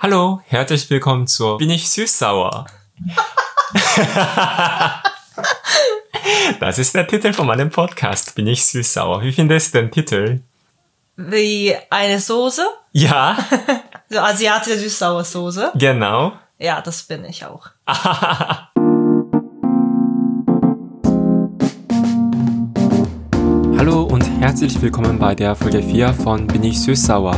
[0.00, 2.66] Hallo, herzlich willkommen zur Bin ich süß-sauer?
[6.60, 9.22] das ist der Titel von meinem Podcast, Bin ich süß-sauer.
[9.22, 10.40] Wie findest du den Titel?
[11.16, 12.66] Wie eine Soße?
[12.92, 13.36] Ja,
[14.08, 15.72] So asiatische süß-saure Soße?
[15.74, 16.32] genau.
[16.58, 17.68] Ja, das bin ich auch.
[23.78, 27.34] Hallo und herzlich willkommen bei der Folge 4 von Bin ich süß-sauer?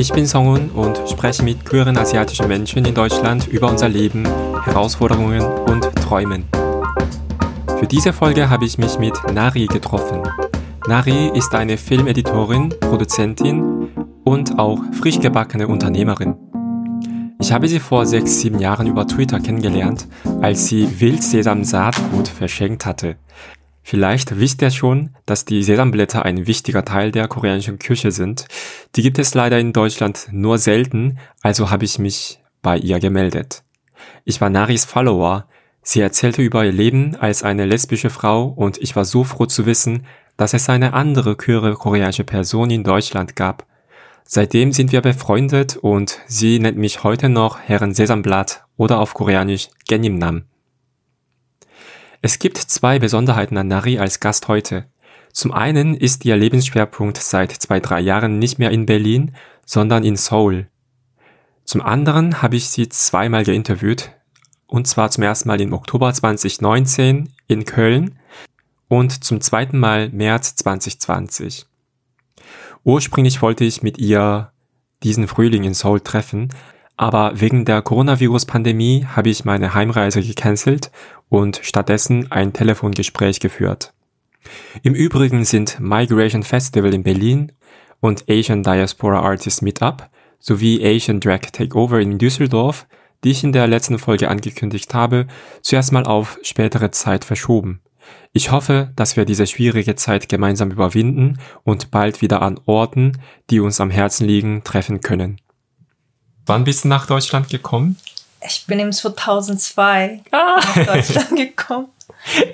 [0.00, 4.28] Ich bin Songun und spreche mit queeren asiatischen Menschen in Deutschland über unser Leben,
[4.62, 6.44] Herausforderungen und Träumen.
[7.80, 10.22] Für diese Folge habe ich mich mit Nari getroffen.
[10.86, 13.88] Nari ist eine Filmeditorin, Produzentin
[14.22, 16.36] und auch frisch gebackene Unternehmerin.
[17.40, 20.06] Ich habe sie vor sechs, sieben Jahren über Twitter kennengelernt,
[20.40, 23.16] als sie Wildsesam Saatgut verschenkt hatte.
[23.90, 28.46] Vielleicht wisst ihr schon, dass die Sesamblätter ein wichtiger Teil der koreanischen Küche sind.
[28.94, 33.62] Die gibt es leider in Deutschland nur selten, also habe ich mich bei ihr gemeldet.
[34.26, 35.48] Ich war Naris Follower.
[35.80, 39.64] Sie erzählte über ihr Leben als eine lesbische Frau und ich war so froh zu
[39.64, 40.04] wissen,
[40.36, 43.64] dass es eine andere queere koreanische Person in Deutschland gab.
[44.22, 49.70] Seitdem sind wir befreundet und sie nennt mich heute noch Herren Sesamblatt oder auf Koreanisch
[49.88, 50.44] Genimnam.
[52.20, 54.86] Es gibt zwei Besonderheiten an Nari als Gast heute.
[55.32, 60.16] Zum einen ist ihr Lebensschwerpunkt seit zwei, drei Jahren nicht mehr in Berlin, sondern in
[60.16, 60.66] Seoul.
[61.64, 64.10] Zum anderen habe ich sie zweimal geinterviewt,
[64.66, 68.18] und zwar zum ersten Mal im Oktober 2019 in Köln
[68.88, 71.66] und zum zweiten Mal März 2020.
[72.82, 74.50] Ursprünglich wollte ich mit ihr
[75.04, 76.48] diesen Frühling in Seoul treffen,
[76.98, 80.90] aber wegen der Coronavirus-Pandemie habe ich meine Heimreise gecancelt
[81.28, 83.94] und stattdessen ein Telefongespräch geführt.
[84.82, 87.52] Im Übrigen sind Migration Festival in Berlin
[88.00, 92.86] und Asian Diaspora Artist Meetup sowie Asian Drag Takeover in Düsseldorf,
[93.22, 95.28] die ich in der letzten Folge angekündigt habe,
[95.62, 97.80] zuerst mal auf spätere Zeit verschoben.
[98.32, 103.12] Ich hoffe, dass wir diese schwierige Zeit gemeinsam überwinden und bald wieder an Orten,
[103.50, 105.40] die uns am Herzen liegen, treffen können.
[106.48, 107.96] Wann bist du nach Deutschland gekommen?
[108.46, 110.60] Ich bin im 2002 Ah.
[110.60, 111.88] nach Deutschland gekommen.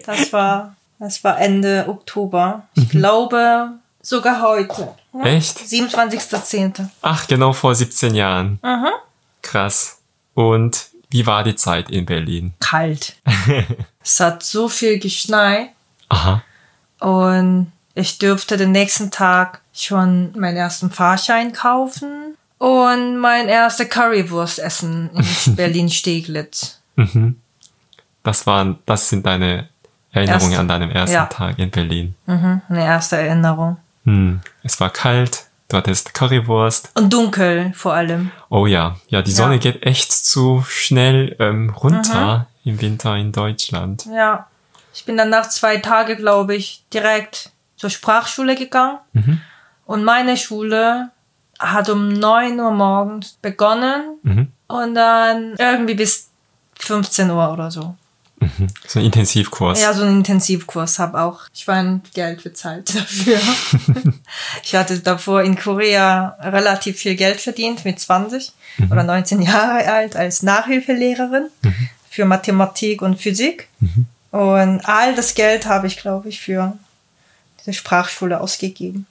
[0.07, 2.65] Das war, das war Ende Oktober.
[2.75, 3.71] Ich glaube
[4.03, 4.89] sogar heute.
[5.13, 5.59] Ja, Echt?
[5.59, 6.89] 27.10.
[7.03, 8.59] Ach, genau vor 17 Jahren.
[8.63, 8.87] Mhm.
[9.43, 9.99] Krass.
[10.35, 12.55] Und wie war die Zeit in Berlin?
[12.61, 13.15] Kalt.
[14.03, 15.69] es hat so viel geschneit
[16.09, 16.43] Aha.
[16.99, 22.24] und ich dürfte den nächsten Tag schon meinen ersten Fahrschein kaufen
[22.65, 25.11] und mein erste Currywurst essen
[25.47, 26.81] in Berlin-Steglitz.
[26.97, 27.39] Mhm.
[28.23, 29.69] Das waren, das sind deine
[30.13, 31.27] Erinnerungen Erst- an deinem ersten ja.
[31.27, 32.15] Tag in Berlin.
[32.27, 33.77] Mhm, eine erste Erinnerung.
[34.05, 34.41] Hm.
[34.63, 36.91] Es war kalt, du hattest Currywurst.
[36.95, 38.31] Und dunkel vor allem.
[38.49, 39.61] Oh ja, ja, die Sonne Ja.
[39.61, 44.07] geht echt zu schnell ähm, runter im Winter in Deutschland.
[44.15, 44.47] Ja.
[44.95, 48.99] Ich bin dann nach zwei Tagen, glaube ich, direkt zur Sprachschule gegangen.
[49.13, 49.41] Mhm.
[49.85, 51.11] Und meine Schule
[51.59, 54.49] hat um 9 Uhr morgens begonnen Mhm.
[54.69, 56.29] und dann irgendwie bis
[56.79, 57.95] 15 Uhr oder so.
[58.87, 59.81] So ein Intensivkurs.
[59.81, 63.39] Ja, so einen Intensivkurs habe auch Schwein Geld bezahlt dafür.
[64.63, 68.53] ich hatte davor in Korea relativ viel Geld verdient mit 20
[68.91, 71.47] oder 19 Jahre alt als Nachhilfelehrerin
[72.11, 73.69] für Mathematik und Physik.
[74.31, 76.77] Und all das Geld habe ich, glaube ich, für
[77.61, 79.07] diese Sprachschule ausgegeben.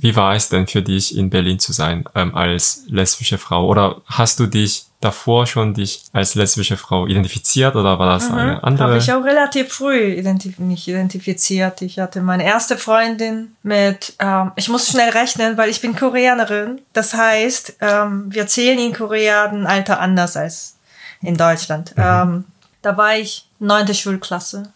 [0.00, 3.66] Wie war es denn für dich, in Berlin zu sein ähm, als lesbische Frau?
[3.66, 8.64] Oder hast du dich davor schon dich als lesbische Frau identifiziert oder war das eine
[8.64, 8.88] andere?
[8.88, 11.82] Habe ich auch relativ früh identif mich identifiziert.
[11.82, 16.80] Ich hatte meine erste Freundin mit, ähm, ich muss schnell rechnen, weil ich bin Koreanerin.
[16.94, 20.76] Das heißt, ähm, wir zählen in Korea ein Alter anders als
[21.20, 21.94] in Deutschland.
[21.98, 22.44] Ähm,
[22.80, 24.72] da war ich neunte Schulklasse.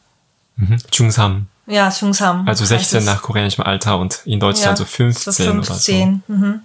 [0.57, 0.77] Mhm.
[0.93, 1.47] Jungsam.
[1.67, 2.47] Ja, Chungsam.
[2.47, 3.05] Also heißt 16 es.
[3.07, 6.23] nach koreanischem Alter und in Deutschland so 15, so 15.
[6.27, 6.61] Mhm.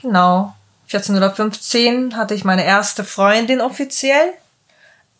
[0.00, 0.54] Genau.
[0.86, 4.32] 14 oder 15 hatte ich meine erste Freundin offiziell.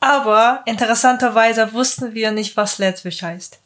[0.00, 3.54] Aber interessanterweise wussten wir nicht, was lesbisch heißt.
[3.54, 3.60] oder so.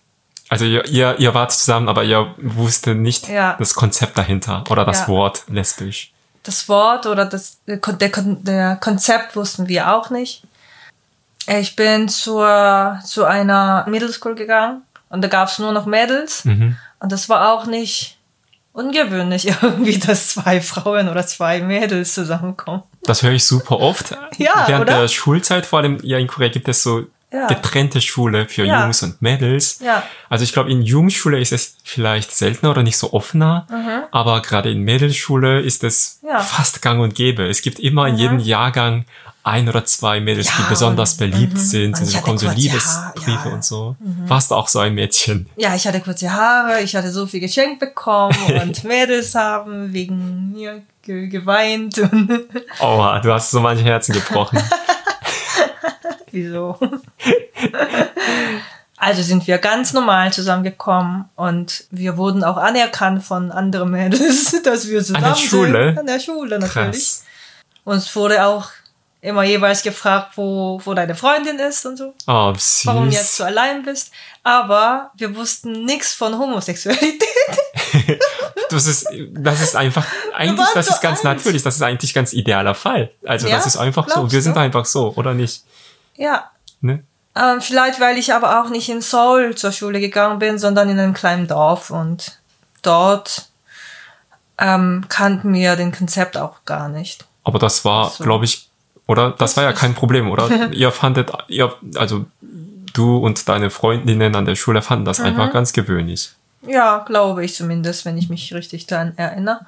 [0.50, 3.56] Also ihr, ihr, ihr wart zusammen, aber ihr wusstet nicht Ja.
[3.58, 5.08] das Konzept dahinter oder das Ja.
[5.08, 6.12] Wort lesbisch.
[6.44, 10.44] Das Wort oder das, der, der Konzept wussten wir auch nicht.
[11.46, 16.44] Ich bin zur, zu einer Middle School gegangen und da gab es nur noch Mädels.
[16.44, 16.76] Mhm.
[17.00, 18.16] Und das war auch nicht
[18.72, 22.82] ungewöhnlich irgendwie, dass zwei Frauen oder zwei Mädels zusammenkommen.
[23.02, 24.16] Das höre ich super oft.
[24.38, 25.00] Ja, Während oder?
[25.02, 27.46] der Schulzeit, vor allem ja in Korea gibt es so Ja.
[27.48, 28.82] getrennte Schule für Ja.
[28.84, 29.80] Jungs und Mädels.
[29.80, 30.02] Ja.
[30.30, 33.66] Also ich glaube, in Jungsschule ist es vielleicht seltener oder nicht so offener,
[34.12, 36.28] aber gerade in Mädelsschule ist es Mhm.
[36.30, 36.38] Mhm.
[36.40, 37.46] fast gang und gäbe.
[37.48, 39.04] Es gibt immer in jedem Jahrgang
[39.48, 41.58] ein oder zwei Mädels, die Ja, besonders und- beliebt mhm.
[41.58, 43.54] sind Und sie bekommen so Liebesbriefe Haare, ja.
[43.54, 43.96] und so.
[44.26, 45.48] Warst du auch so ein Mädchen?
[45.56, 50.52] Ja, ich hatte kurze Haare, ich hatte so viel geschenkt bekommen und Mädels haben wegen
[50.52, 52.30] mir ge geweint und
[52.80, 54.60] Aua, du hast so manche Herzen gebrochen.
[56.30, 56.78] wieso?
[58.96, 64.88] Also sind wir ganz normal zusammengekommen und wir wurden auch anerkannt von anderen Mädels, dass
[64.88, 65.88] wir zusammen der Schule?
[65.90, 65.98] sind.
[65.98, 66.72] An der Schule natürlich.
[66.72, 67.24] Krass.
[67.84, 68.68] Uns wurde auch
[69.20, 72.82] immer jeweils gefragt, wo, wo deine Freundin ist und so, Oh, süß.
[72.86, 74.10] warum du jetzt so allein bist.
[74.44, 77.22] Aber wir wussten nichts von Homosexualität.
[78.70, 80.04] Das ist, das ist einfach,
[80.34, 81.38] eigentlich, das so ist ganz alt.
[81.38, 83.10] natürlich, das ist eigentlich ganz idealer Fall.
[83.24, 83.56] Also Ja?
[83.56, 84.60] das ist einfach so, wir sind du?
[84.60, 85.62] einfach so, oder nicht?
[86.16, 86.50] Ja,
[86.82, 87.02] Ne?
[87.34, 90.98] Ähm, vielleicht, weil ich aber auch nicht in Seoul zur Schule gegangen bin, sondern in
[90.98, 92.38] einem kleinen Dorf und
[92.82, 93.48] dort
[94.58, 97.24] ähm, kannten wir den Konzept auch gar nicht.
[97.44, 98.22] Aber das war, so.
[98.22, 98.67] glaube ich,
[99.08, 99.34] oder?
[99.36, 100.70] Das, war ja kein Problem, oder?
[100.72, 102.26] ihr fandet, ihr, also
[102.92, 105.26] du und deine Freundinnen an der Schule fanden das Mhm.
[105.26, 106.30] einfach ganz gewöhnlich.
[106.62, 109.60] Ja, glaube ich zumindest, wenn ich mich richtig daran erinnere.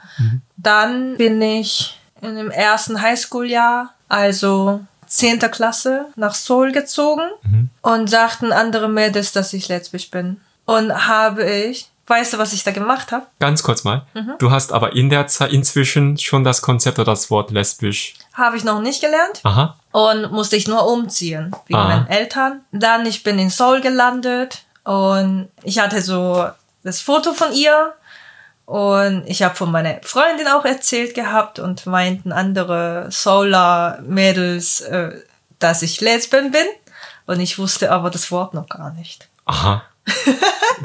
[0.57, 5.39] Dann bin ich in dem ersten Highschool-Jahr, also 10.
[5.51, 7.23] Klasse, nach Seoul gezogen
[7.83, 10.41] und sagten andere Mädels, dass ich lesbisch bin.
[10.67, 13.27] Und habe ich, weißt du, was ich da gemacht habe?
[13.39, 14.05] Ganz kurz mal.
[14.15, 14.35] Mhm.
[14.39, 18.15] Du hast aber in der Zeit inzwischen schon das Konzept oder das Wort lesbisch.
[18.35, 19.41] Habe ich noch nicht gelernt.
[19.45, 19.77] Aha.
[19.93, 21.85] und musste ich nur umziehen wegen Ah.
[21.89, 22.61] meinen Eltern.
[22.73, 26.47] Dann ich bin in Seoul gelandet und ich hatte so
[26.85, 27.93] das Foto von ihr
[28.67, 35.11] und ich habe von meiner Freundin auch erzählt gehabt und meinten andere Solar Mädels, äh,
[35.59, 36.67] dass ich Lesben bin
[37.27, 39.29] und ich wusste aber das Wort noch gar nicht.
[39.45, 39.83] Aha.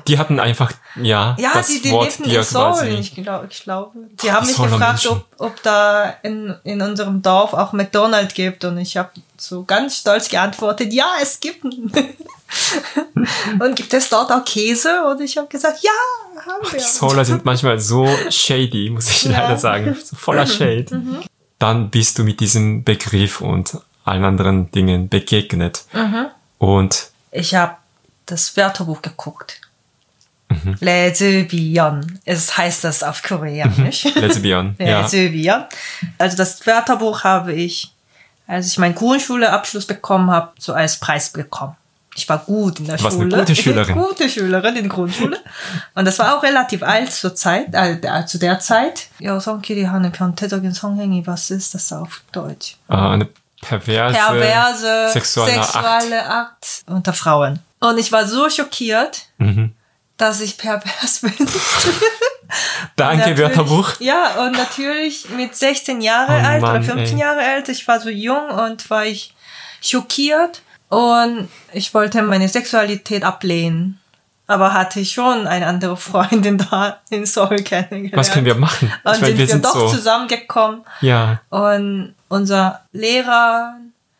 [0.07, 2.87] Die hatten einfach, ja, Ja, das die, die Wort lebten in Seoul.
[2.99, 3.97] Ich glaube, ich glaube.
[4.21, 8.65] Die haben mich Seouler gefragt, ob, ob da in, in unserem Dorf auch McDonald's gibt.
[8.65, 11.63] Und ich habe so ganz stolz geantwortet, ja, es gibt.
[13.59, 15.03] und gibt es dort auch Käse?
[15.05, 15.91] Und ich habe gesagt, ja,
[16.45, 16.79] haben wir.
[16.79, 19.29] Die Solar sind manchmal so shady, muss ich Ja.
[19.29, 19.35] Mhm.
[19.37, 19.95] leider sagen.
[20.03, 20.85] So voller Shade.
[21.59, 25.85] Dann bist du mit diesem Begriff und allen anderen Dingen begegnet.
[25.93, 26.27] Mhm.
[26.59, 27.75] Und Ich habe
[28.26, 29.60] das Wörterbuch geguckt.
[30.48, 30.76] Mhm.
[30.80, 32.18] Lesbian.
[32.24, 34.04] Es heißt das auf Koreanisch.
[34.14, 34.74] Lesbian.
[34.78, 35.02] ja.
[35.02, 35.66] Lesbian.
[36.18, 37.92] Also das Wörterbuch habe ich,
[38.46, 41.76] als ich meinen Grundschulabschluss bekommen habe, so als Preis bekommen.
[42.16, 43.34] Ich war gut in der Du warst Schule.
[43.36, 43.94] eine gute Schülerin.
[43.94, 45.38] gute Schülerin in der Grundschule.
[45.94, 49.06] Und das war auch relativ alt zur Zeit, äh, zu der Zeit.
[49.20, 52.76] 여성끼리 하는 변태적인 성행위, was ist das auf Deutsch?
[52.88, 53.28] Äh, eine
[53.62, 55.72] perverse, Perverse sexueller Akt.
[55.72, 57.60] sexuelle Akt unter Frauen.
[57.87, 59.73] Und ich war so schockiert, Mhm.
[60.17, 61.33] dass ich pervers bin.
[62.95, 63.99] Danke, Wörterbuch.
[63.99, 67.21] Ja, und natürlich mit 16 Jahre Oh alt Mann, oder 15 ey.
[67.21, 69.33] Jahre alt, ich war so jung und war ich
[69.81, 73.99] schockiert und ich wollte meine Sexualität ablehnen.
[74.47, 78.15] Aber hatte ich schon eine andere Freundin da in Seoul kennengelernt.
[78.15, 78.93] Was können wir machen?
[79.03, 79.89] Und ich sind wir wir sind doch so.
[79.89, 80.83] zusammengekommen.
[81.01, 81.41] Ja.
[81.49, 83.75] Und unser Lehrer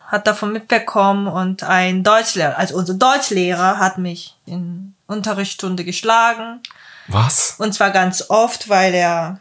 [0.08, 6.62] hat davon mitbekommen und ein Deutschlehrer, also unser Deutschlehrer hat mich in Unterrichtsstunde geschlagen.
[7.08, 7.56] Was?
[7.58, 9.40] Und zwar ganz oft, weil er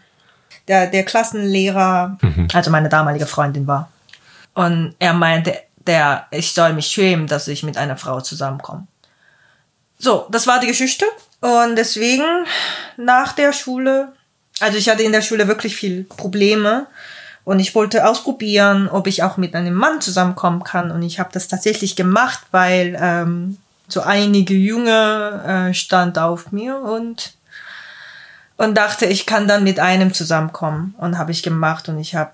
[0.68, 2.18] der, der Klassenlehrer,
[2.52, 3.90] also meine damalige Freundin war.
[4.54, 8.86] Und er meinte, der, ich soll mich schämen, dass ich mit einer Frau zusammenkomme.
[9.98, 11.04] So, das war die Geschichte.
[11.40, 12.46] Und deswegen
[12.96, 14.12] nach der Schule,
[14.60, 16.86] also ich hatte in der Schule wirklich viel Probleme
[17.44, 20.90] und ich wollte ausprobieren, ob ich auch mit einem Mann zusammenkommen kann.
[20.90, 23.58] Und ich habe das tatsächlich gemacht, weil ähm,
[23.88, 27.34] so einige Junge äh, stand auf mir und
[28.56, 32.30] und dachte, ich kann dann mit einem zusammenkommen und habe ich gemacht und ich habe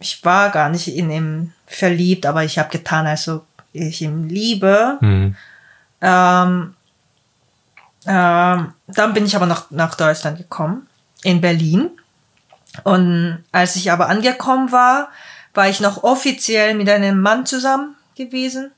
[0.00, 4.96] ich war gar nicht in ihm verliebt, aber ich habe getan, also ich ihm liebe.
[5.00, 5.36] Hm.
[6.00, 6.74] Ähm,
[8.06, 10.86] ähm, dann bin ich aber noch nach Deutschland gekommen,
[11.22, 11.90] in Berlin.
[12.84, 15.08] Und als ich aber angekommen war,
[15.54, 18.70] war ich noch offiziell mit einem Mann zusammen gewesen.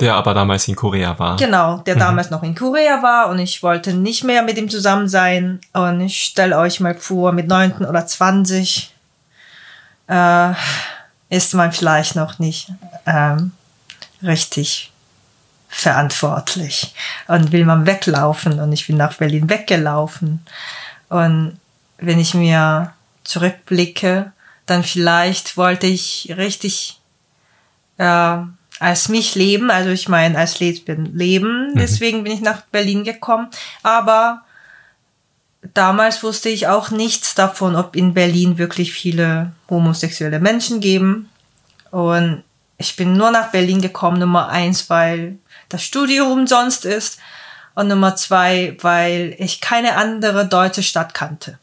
[0.00, 1.36] Der aber damals in Korea war.
[1.36, 5.08] Genau, der damals noch in Korea war und ich wollte nicht mehr mit ihm zusammen
[5.08, 5.60] sein.
[5.72, 8.92] Und ich stelle euch mal vor, mit 19 oder 20
[10.08, 10.52] äh,
[11.28, 12.72] ist man vielleicht noch nicht
[13.06, 13.52] ähm,
[14.22, 14.92] richtig
[15.68, 16.94] verantwortlich
[17.26, 20.44] und will man weglaufen und ich bin nach Berlin weggelaufen.
[21.08, 21.58] Und
[21.98, 22.93] wenn ich mir
[23.24, 24.32] zurückblicke,
[24.66, 27.00] dann vielleicht wollte ich richtig
[27.98, 28.38] äh,
[28.80, 31.70] als mich leben, also ich meine als Lesbien leben.
[31.70, 31.78] Mhm.
[31.78, 33.48] Deswegen bin ich nach Berlin gekommen.
[33.82, 34.42] Aber
[35.72, 41.30] damals wusste ich auch nichts davon, ob in Berlin wirklich viele homosexuelle Menschen geben.
[41.90, 42.42] Und
[42.76, 45.38] ich bin nur nach Berlin gekommen, Nummer eins, weil
[45.68, 47.18] das Studium umsonst ist.
[47.76, 51.58] Und Nummer zwei, weil ich keine andere deutsche Stadt kannte.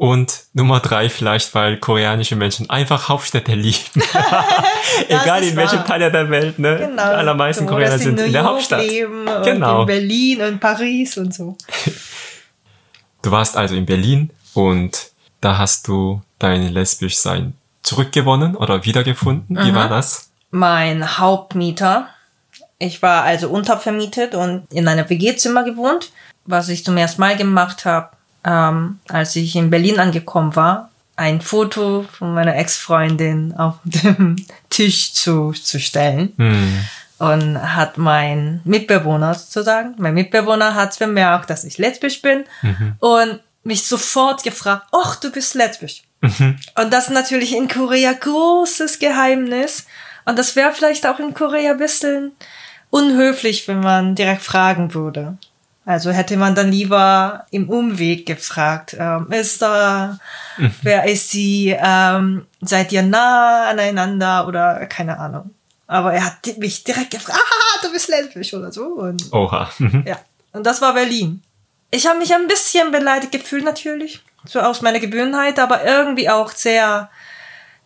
[0.00, 4.02] Und Nummer drei vielleicht, weil koreanische Menschen einfach Hauptstädte lieben.
[5.08, 5.84] Egal in welchem.
[5.84, 6.90] Teil der Welt, ne?
[6.94, 8.82] Die allermeisten Du Koreaner sind New in der Hauptstadt.
[9.44, 9.82] Genau.
[9.82, 11.56] in Berlin und Paris und so.
[13.22, 15.10] Du warst also in Berlin und
[15.42, 17.52] da hast du dein Lesbischsein
[17.82, 19.58] zurückgewonnen oder wiedergefunden.
[19.62, 20.30] Wie war das?
[20.50, 22.08] mein Hauptmieter.
[22.78, 26.12] Ich war also untervermietet und in einem WG-Zimmer gewohnt.
[26.46, 28.10] Was ich zum ersten Mal gemacht habe,
[28.44, 34.36] ähm, als ich in Berlin angekommen war, ein Foto von meiner Ex-Freundin auf dem
[34.70, 36.32] Tisch zu, zu stellen.
[36.36, 36.84] Hm.
[37.18, 42.44] Und hat mein Mitbewohner sozusagen, mein Mitbewohner hat bemerkt, dass ich lesbisch bin
[42.98, 46.02] und mich sofort gefragt, ach, du bist lesbisch.
[46.22, 49.86] Und das ist natürlich in Korea großes Geheimnis.
[50.24, 52.32] Und das wäre vielleicht auch in Korea ein bisschen
[52.90, 55.38] unhöflich, wenn man direkt fragen würde.
[55.90, 60.20] Also hätte man dann lieber im Umweg gefragt, ähm, ist da,
[60.82, 65.50] wer ist sie, ähm, seid ihr nah aneinander oder keine Ahnung.
[65.88, 68.84] Aber er hat mich direkt gefragt, ah, du bist lesbisch oder so.
[68.84, 69.68] Und Oha.
[70.06, 70.16] ja,
[70.52, 71.42] und das war Berlin.
[71.90, 76.52] Ich habe mich ein bisschen beleidigt gefühlt natürlich, so aus meiner Gewohnheit, aber irgendwie auch
[76.52, 77.10] sehr,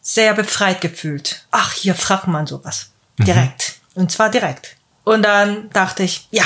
[0.03, 1.47] sehr befreit gefühlt.
[1.53, 2.91] Ach, hier fragt man sowas.
[3.17, 3.77] Direkt.
[3.95, 4.77] Und zwar direkt.
[5.05, 6.45] Und dann dachte ich, ja,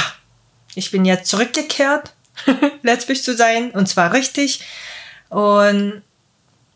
[0.78, 2.14] ich bin jetzt zurückgekehrt,
[2.82, 4.64] lesbisch zu sein, und zwar richtig.
[5.28, 6.02] Und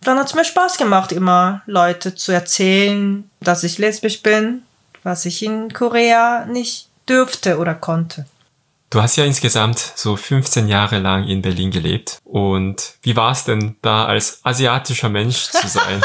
[0.03, 4.63] dann hat es mir Spaß gemacht, immer Leute zu erzählen, dass ich lesbisch bin,
[5.05, 8.27] was ich in Korea nicht dürfte oder konnte.
[8.91, 12.19] Du hast ja insgesamt so 15 Jahre lang in Berlin gelebt.
[12.25, 16.03] Und wie war es denn da als asiatischer Mensch zu sein?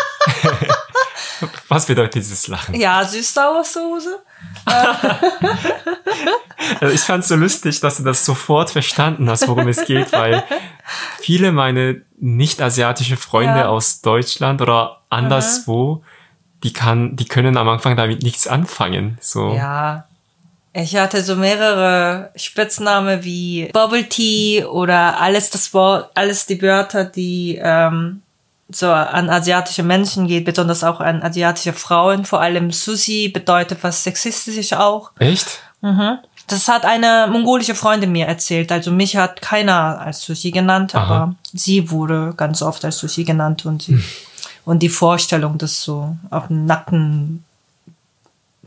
[1.68, 2.76] Was bedeutet dieses Lachen?
[2.76, 4.20] Ja, Süß-Sauersoße.
[6.82, 10.12] Also ich fand es so lustig, dass du das sofort verstanden hast, worum es geht,
[10.14, 10.44] weil
[11.20, 13.68] viele meine nicht-asiatische Freunde Ja.
[13.68, 16.04] aus Deutschland oder anderswo,
[16.64, 19.18] die kann, die können am Anfang damit nichts anfangen.
[19.22, 19.54] So.
[19.54, 20.06] Ja.
[20.74, 27.06] Ich hatte so mehrere Spitznamen wie Bubble Tea oder alles das Wort, alles die Wörter,
[27.06, 28.22] die ähm,
[28.70, 32.26] so an asiatische Menschen geht, besonders auch an asiatische Frauen.
[32.26, 35.12] Vor allem Sushi bedeutet was sexistisch auch.
[35.20, 35.60] Echt?
[36.48, 38.72] Das hat eine mongolische Freundin mir erzählt.
[38.72, 41.04] Also mich hat keiner als Sushi genannt, Aha.
[41.04, 44.02] aber sie wurde ganz oft als Sushi genannt und sie,
[44.64, 47.44] und die Vorstellung, dass so auf dem nackten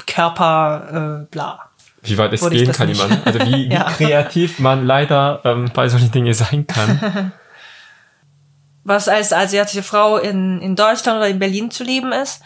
[0.07, 1.61] Körper, äh, bla.
[2.03, 3.03] Wie weit es gehen kann, nicht.
[3.03, 3.27] jemand.
[3.27, 3.85] Also wie, wie Ja.
[3.91, 7.33] kreativ man leider ähm, bei solchen Dingen sein kann.
[8.85, 12.41] Was als asiatische Frau in, in Deutschland oder in Berlin zu leben ist,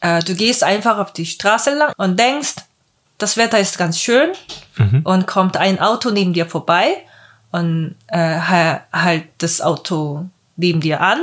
[0.00, 2.56] äh, du gehst einfach auf die Straße lang und denkst,
[3.18, 4.30] das Wetter ist ganz schön
[5.04, 6.96] und kommt ein Auto neben dir vorbei
[7.52, 11.20] und äh, ha- halt das Auto neben dir an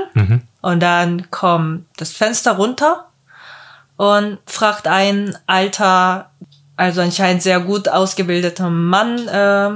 [0.61, 3.07] und dann kommt das Fenster runter
[3.97, 6.29] und fragt ein alter,
[6.77, 9.69] also anscheinend sehr gut ausgebildeter Mann, äh,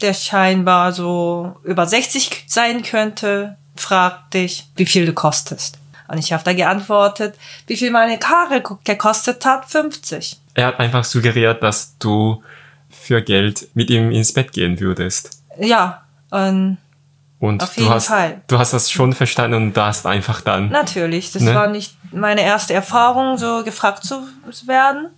[0.00, 5.78] der scheinbar so über 60 sein könnte, fragt dich, wie viel du kostest.
[6.06, 7.34] Und ich habe da geantwortet,
[7.66, 10.38] wie viel meine Karre ge- gekostet hat, 50.
[10.58, 12.42] Er hat einfach suggeriert, dass du
[12.90, 15.42] für Geld mit ihm ins Bett gehen würdest.
[15.58, 16.78] Ja, und
[17.40, 18.40] Und Auf du jeden hast, Fall.
[18.48, 20.70] du hast das schon verstanden und da hast einfach dann.
[20.70, 21.54] natürlich, das Ne?
[21.54, 24.20] war nicht meine erste Erfahrung, so gefragt zu
[24.66, 25.10] werden.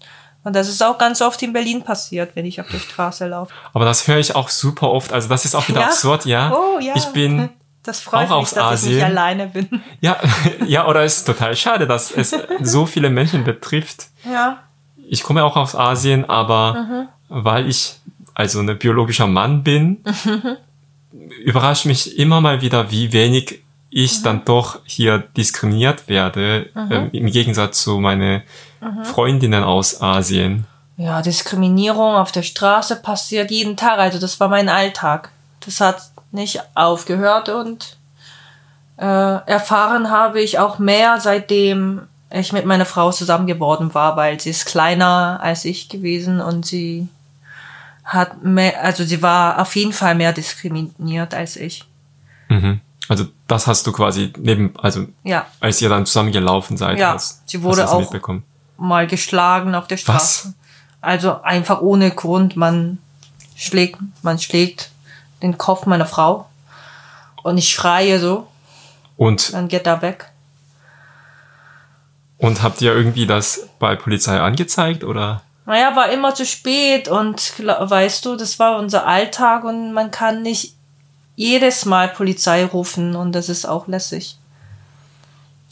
[0.44, 3.52] Und das ist auch ganz oft in Berlin passiert, wenn ich auf der Straße laufe.
[3.73, 5.12] Aber das höre ich auch super oft.
[5.12, 5.87] Also das ist auch wieder Ja?
[5.87, 6.52] absurd, ja.
[6.52, 6.94] Oh ja.
[6.97, 7.49] Ich bin
[7.82, 9.16] Das freut auch mich, dass ich nicht Asien.
[9.16, 9.82] alleine bin.
[10.02, 10.18] Ja,
[10.66, 14.09] ja, oder es ist total schade, dass es so viele Menschen betrifft.
[14.30, 14.59] Ja.
[15.12, 17.97] Ich komme auch aus Asien, aber weil ich
[18.35, 20.05] also ein biologischer Mann bin,
[21.45, 27.26] überrascht mich immer mal wieder, wie wenig ich dann doch hier diskriminiert werde, ähm, im
[27.26, 28.43] Gegensatz zu meinen
[29.02, 30.64] Freundinnen aus Asien.
[30.97, 33.99] Ja, Diskriminierung auf der Straße passiert jeden Tag.
[33.99, 35.31] Also das war mein Alltag.
[35.64, 37.97] Das hat nicht aufgehört und
[38.97, 42.02] äh, erfahren habe ich auch mehr, seitdem
[42.33, 46.65] ich mit meiner Frau zusammen geworden war, weil sie ist kleiner als ich gewesen und
[46.65, 47.09] sie
[48.05, 51.85] hat mehr, also sie war auf jeden Fall mehr diskriminiert als ich.
[52.49, 52.81] Mhm.
[53.09, 57.15] Also das hast du quasi neben, also Ja, als ihr dann zusammen gelaufen seid, Ja,
[57.15, 58.41] hast, sie wurde hast auch-
[58.77, 60.55] mal geschlagen auf der Straße.
[61.01, 62.57] Also einfach ohne Grund.
[62.57, 62.99] Man
[63.57, 64.91] schlägt, man schlägt
[65.43, 66.47] den Kopf meiner Frau
[67.43, 68.47] und ich schreie so.
[69.17, 70.31] Und, Dann geht er weg.
[72.40, 75.42] Und habt ihr irgendwie das bei Polizei angezeigt oder?
[75.66, 80.42] Naja, war immer zu spät und weißt du, das war unser Alltag und man kann
[80.42, 80.75] nicht
[81.37, 84.37] jedes Mal Polizei rufen und das ist auch lässig.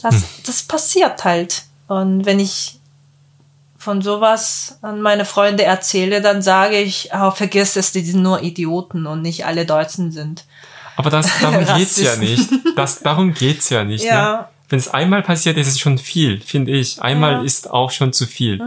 [0.02, 1.64] Das, das passiert halt.
[1.88, 2.78] Und wenn ich
[3.76, 8.42] von sowas an meine Freunde erzähle, dann sage ich, oh, vergiss es, die sind nur
[8.42, 10.44] Idioten und nicht alle Deutschen sind.
[10.96, 12.50] Aber das, darum geht's ja nicht.
[12.76, 14.04] Das, darum geht's ja nicht.
[14.04, 14.44] Ne?
[14.68, 17.00] Wenn es einmal passiert, ist es schon viel, finde ich.
[17.02, 17.38] Einmal Ja.
[17.40, 17.44] Mhm.
[17.46, 18.60] ist auch schon zu viel.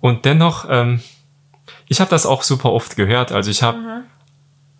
[0.00, 1.00] Und dennoch, ähm,
[1.88, 3.30] ich habe das auch super oft gehört.
[3.32, 4.00] Also ich habe, Mhm.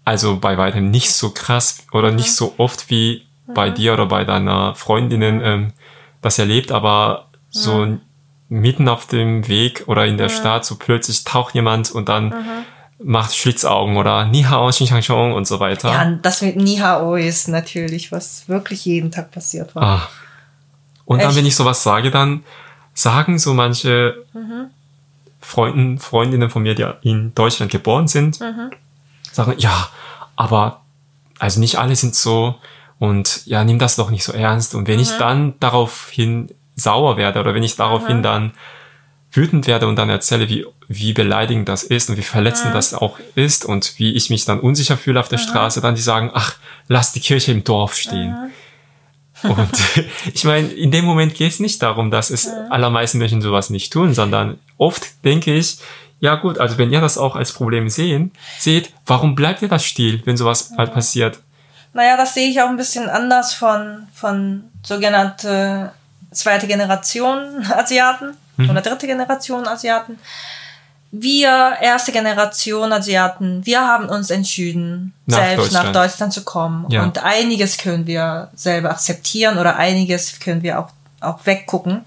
[0.04, 3.74] also bei weitem nicht so krass oder nicht so oft wie bei Mhm.
[3.74, 5.72] dir oder bei deiner Freundinnen ähm,
[6.20, 7.98] das erlebt, aber so
[8.48, 12.64] mitten auf dem Weg oder in der Stadt so plötzlich taucht jemand und dann Mhm.
[13.06, 15.90] macht Schlitzaugen oder Ni hao, Xing Shang Shong und so weiter.
[15.90, 19.82] Ja, das mit Nihao ist natürlich, was wirklich jeden Tag passiert war.
[19.82, 20.08] Ah.
[21.06, 21.38] Und dann, Echt?
[21.38, 22.44] wenn ich sowas sage, dann
[22.94, 24.66] sagen so manche Mhm.
[25.40, 28.70] Freunden, Freundinnen von mir, die in Deutschland geboren sind, Mhm.
[29.32, 29.88] sagen, ja,
[30.37, 30.80] aber
[31.38, 32.54] also nicht alle sind so
[32.99, 34.75] und ja, nimm das doch nicht so ernst.
[34.75, 35.02] Und wenn Mhm.
[35.02, 38.52] ich dann daraufhin sauer werde oder wenn ich daraufhin dann
[39.32, 42.75] wütend werde und dann erzähle, wie, wie beleidigend das ist und wie verletzend Mhm.
[42.75, 46.00] das auch ist und wie ich mich dann unsicher fühle auf der Straße, dann die
[46.00, 46.54] sagen, ach,
[46.88, 48.34] lass die Kirche im Dorf stehen.
[49.44, 49.70] Und
[50.34, 53.92] ich meine, in dem Moment geht es nicht darum, dass es allermeisten Menschen sowas nicht
[53.92, 55.78] tun, sondern oft denke ich,
[56.20, 59.84] ja gut, also wenn ihr das auch als Problem sehen, seht, warum bleibt ihr das
[59.84, 61.38] still, wenn sowas halt passiert?
[61.92, 65.92] Naja, das sehe ich auch ein bisschen anders von, von sogenannte
[66.32, 70.18] zweite Generation Asiaten oder dritte Generation Asiaten.
[71.16, 75.97] Wir, erste Generation Asiaten, wir haben uns entschieden, Nach selbst nach Deutschland.
[75.97, 76.87] Deutschland zu kommen.
[76.90, 77.02] Ja.
[77.04, 80.88] Und einiges können wir selber akzeptieren oder einiges können wir auch,
[81.21, 82.02] auch weggucken.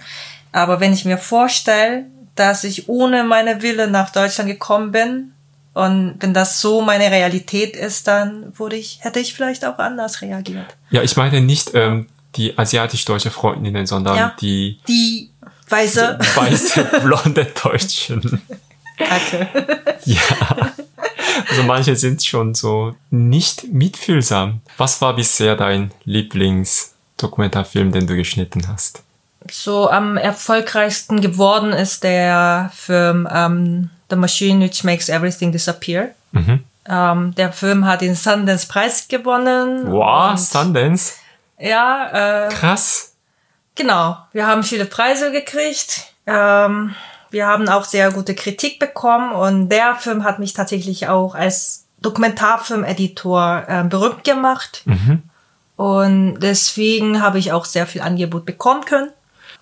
[0.51, 5.31] Aber wenn ich mir vorstelle, dass ich ohne meine Wille nach Deutschland gekommen bin
[5.73, 10.21] und wenn das so meine Realität ist, dann wurde ich, hätte ich vielleicht auch anders
[10.21, 10.65] reagiert.
[10.89, 14.35] Ja, ich meine nicht ähm, die asiatisch-deutsche Freundinnen, sondern Ja.
[14.41, 15.31] die Die
[15.69, 18.41] weiße weiße, blonde Deutschen.
[18.97, 19.47] Kacke.
[20.05, 20.21] Ja.
[21.49, 24.61] Also manche sind schon so nicht mitfühlsam.
[24.77, 29.03] Was war bisher dein Lieblingsdokumentarfilm, den du geschnitten hast?
[29.51, 36.09] So am erfolgreichsten geworden ist der Film ähm, The Machine Which Makes Everything Disappear.
[36.31, 36.63] Mhm.
[36.89, 39.91] Ähm, der Film hat den Sundance Preis gewonnen.
[39.91, 41.13] Wow, Und, Sundance.
[41.59, 43.13] ja, äh, Krass.
[43.75, 46.05] Genau, wir haben viele Preise gekriegt.
[46.25, 46.95] Ähm,
[47.29, 51.85] wir haben auch sehr gute Kritik bekommen und der Film hat mich tatsächlich auch als
[52.01, 54.83] Dokumentarfilm-Editor äh, berühmt gemacht.
[54.85, 55.23] Mhm.
[55.75, 59.11] Und deswegen habe ich auch sehr viel Angebot bekommen können.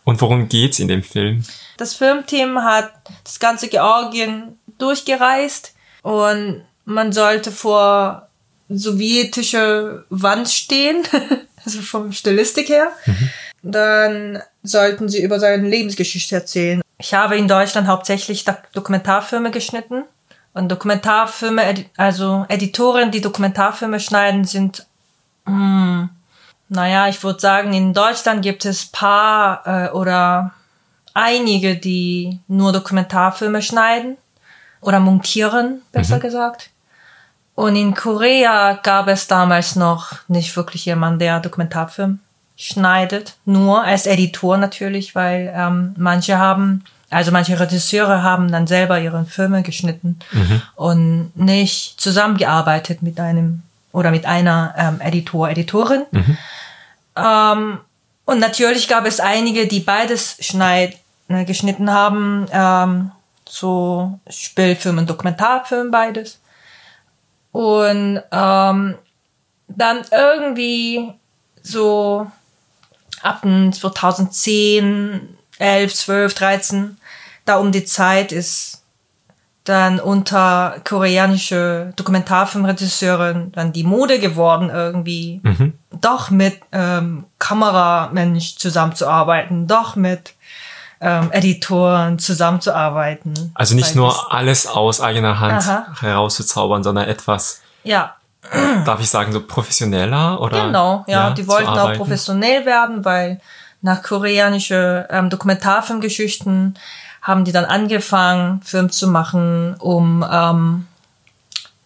[0.03, 1.43] Und worum geht's in dem Film?
[1.77, 2.91] Das Filmteam hat
[3.23, 5.73] das ganze Georgien durchgereist
[6.03, 8.29] und man sollte vor
[8.69, 11.03] sowjetische Wand stehen,
[11.65, 12.89] also vom Stilistik her.
[13.63, 16.81] Dann sollten sie über seine Lebensgeschichte erzählen.
[16.97, 20.03] Ich habe in Deutschland hauptsächlich Dokumentarfilme geschnitten.
[20.53, 24.85] Und Dokumentarfilme, also Editoren, die Dokumentarfilme schneiden, sind
[25.45, 26.09] hm,
[26.69, 30.53] naja, ich würde sagen, in Deutschland gibt es paar äh, oder
[31.13, 34.17] einige, die nur Dokumentarfilme schneiden
[34.81, 36.71] oder montieren, besser gesagt.
[37.53, 42.19] Und in Korea gab es damals noch nicht wirklich jemand, der Dokumentarfilm
[42.57, 43.35] schneidet.
[43.45, 49.25] Nur als Editor natürlich, weil ähm, manche haben, also manche Regisseure haben dann selber ihre
[49.25, 50.19] Filme geschnitten
[50.75, 56.03] und nicht zusammengearbeitet mit einem oder mit einer ähm, Editor, Editorin.
[57.15, 57.79] Ähm,
[58.25, 63.11] und natürlich gab es einige, die beides schneid, ne, geschnitten haben, ähm,
[63.47, 66.39] so Spielfilm und Dokumentarfilm, beides.
[67.51, 68.95] Und ähm,
[69.67, 71.13] dann irgendwie
[71.61, 72.29] so
[73.25, 76.97] ab den 2010, 11, 12, 13,
[77.45, 78.83] da um die Zeit ist
[79.63, 85.41] dann unter koreanische Dokumentarfilmregisseurin dann die Mode geworden, irgendwie
[86.01, 90.35] doch mit ähm, Kameramensch zusammenzuarbeiten, doch mit
[91.01, 93.51] ähm, Editoren zusammenzuarbeiten.
[93.55, 95.87] Also nicht nur alles aus eigener Hand Aha.
[95.99, 98.15] herauszuzaubern, sondern etwas, Ja,
[98.85, 100.65] darf ich sagen, so professioneller oder?
[100.65, 103.39] Genau, ja, die zu wollten auch professionell werden, weil
[103.81, 106.75] nach koreanische ähm, Dokumentarfilmgeschichten
[107.21, 110.87] haben die dann angefangen, Film zu machen, um, ähm,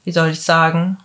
[0.04, 0.98] wie soll ich sagen,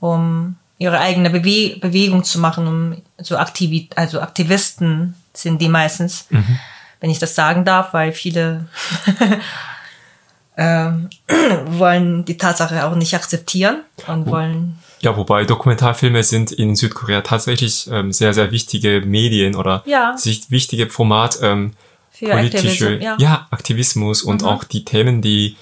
[0.00, 6.26] um ihre eigene Bewe Bewegung zu machen, um so Aktivi also Aktivisten sind die meistens,
[6.30, 6.58] mhm.
[7.00, 8.66] wenn ich das sagen darf, weil viele
[10.56, 11.10] ähm,
[11.66, 17.88] wollen die Tatsache auch nicht akzeptieren und wollen ja, wobei Dokumentarfilme sind in Südkorea tatsächlich
[17.90, 20.16] ähm, sehr, sehr wichtige Medien oder ja.
[20.16, 21.72] sich wichtige Format ähm,
[22.12, 23.16] Für politische Aktivismus, ja.
[23.18, 23.46] ja.
[23.50, 24.48] Aktivismus und Mhm.
[24.48, 25.56] auch die Themen, die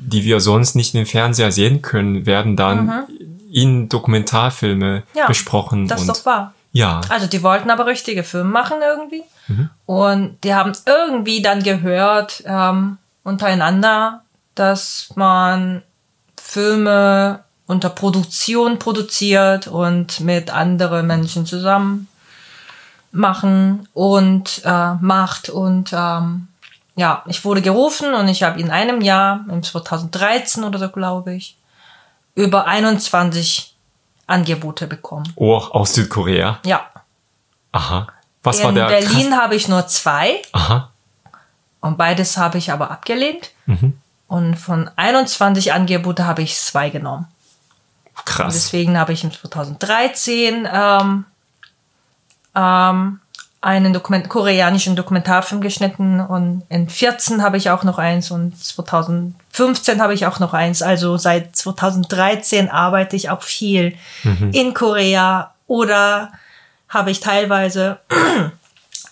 [0.00, 3.04] die wir sonst nicht im Fernseher sehen können, werden dann
[3.52, 5.02] in Dokumentarfilme Mhm.
[5.18, 6.54] Ja, besprochen das und doch wahr.
[6.72, 9.22] ja, Also die wollten aber richtige Filme machen irgendwie.
[9.48, 9.70] Mhm.
[9.86, 14.22] Und die haben irgendwie dann gehört ähm, untereinander,
[14.54, 15.82] dass man
[16.40, 22.08] Filme unter Produktion produziert und mit anderen Menschen zusammen
[23.12, 25.48] machen und äh, macht.
[25.50, 26.48] Und ähm,
[26.96, 31.34] ja, ich wurde gerufen und ich habe in einem Jahr, im 2013 oder so glaube
[31.34, 31.56] ich,
[32.34, 33.74] über 21
[34.26, 35.32] Angebote bekommen.
[35.36, 36.58] oh, aus Südkorea.
[36.64, 36.82] Ja.
[37.72, 38.08] Aha.
[38.42, 40.90] Was war In der Berlin krass- habe ich nur zwei Aha.
[41.80, 43.50] und beides habe ich aber abgelehnt.
[43.66, 43.98] Mhm.
[44.26, 47.26] Und von 21 Angebote habe ich zwei genommen.
[48.18, 48.54] Und Krass.
[48.54, 51.24] deswegen habe ich im 2013 ähm,
[52.54, 53.20] ähm,
[53.60, 60.00] einen Dokument koreanischen Dokumentarfilm geschnitten und in 14 habe ich auch noch eins und 2015
[60.00, 60.80] habe ich auch noch eins.
[60.80, 63.96] Also seit 2013 arbeite ich auch viel
[64.52, 66.30] in Korea oder
[66.88, 67.98] habe ich teilweise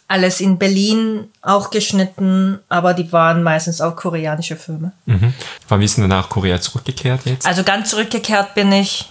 [0.08, 4.92] alles in Berlin auch geschnitten, aber die waren meistens auch koreanische Filme.
[5.06, 5.34] Mhm.
[5.68, 7.46] Wann bist du nach Korea zurückgekehrt jetzt?
[7.46, 9.08] Also ganz zurückgekehrt bin ich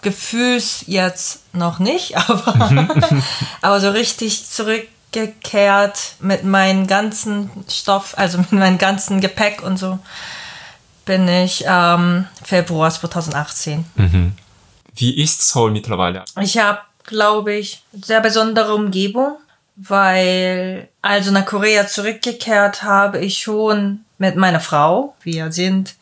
[0.00, 2.82] gefühls jetzt noch nicht, aber,
[3.60, 9.98] aber so richtig zurückgekehrt mit meinem ganzen Stoff, also mit meinem ganzen Gepäck und so,
[11.04, 13.84] bin ich ähm, Februar 2018.
[13.96, 14.32] Mhm.
[14.94, 16.24] Wie ist Seoul mittlerweile?
[16.40, 19.36] Ich habe, glaube ich, sehr besondere Umgebung,
[19.76, 25.94] weil also nach Korea zurückgekehrt habe ich schon mit meiner Frau, wir sind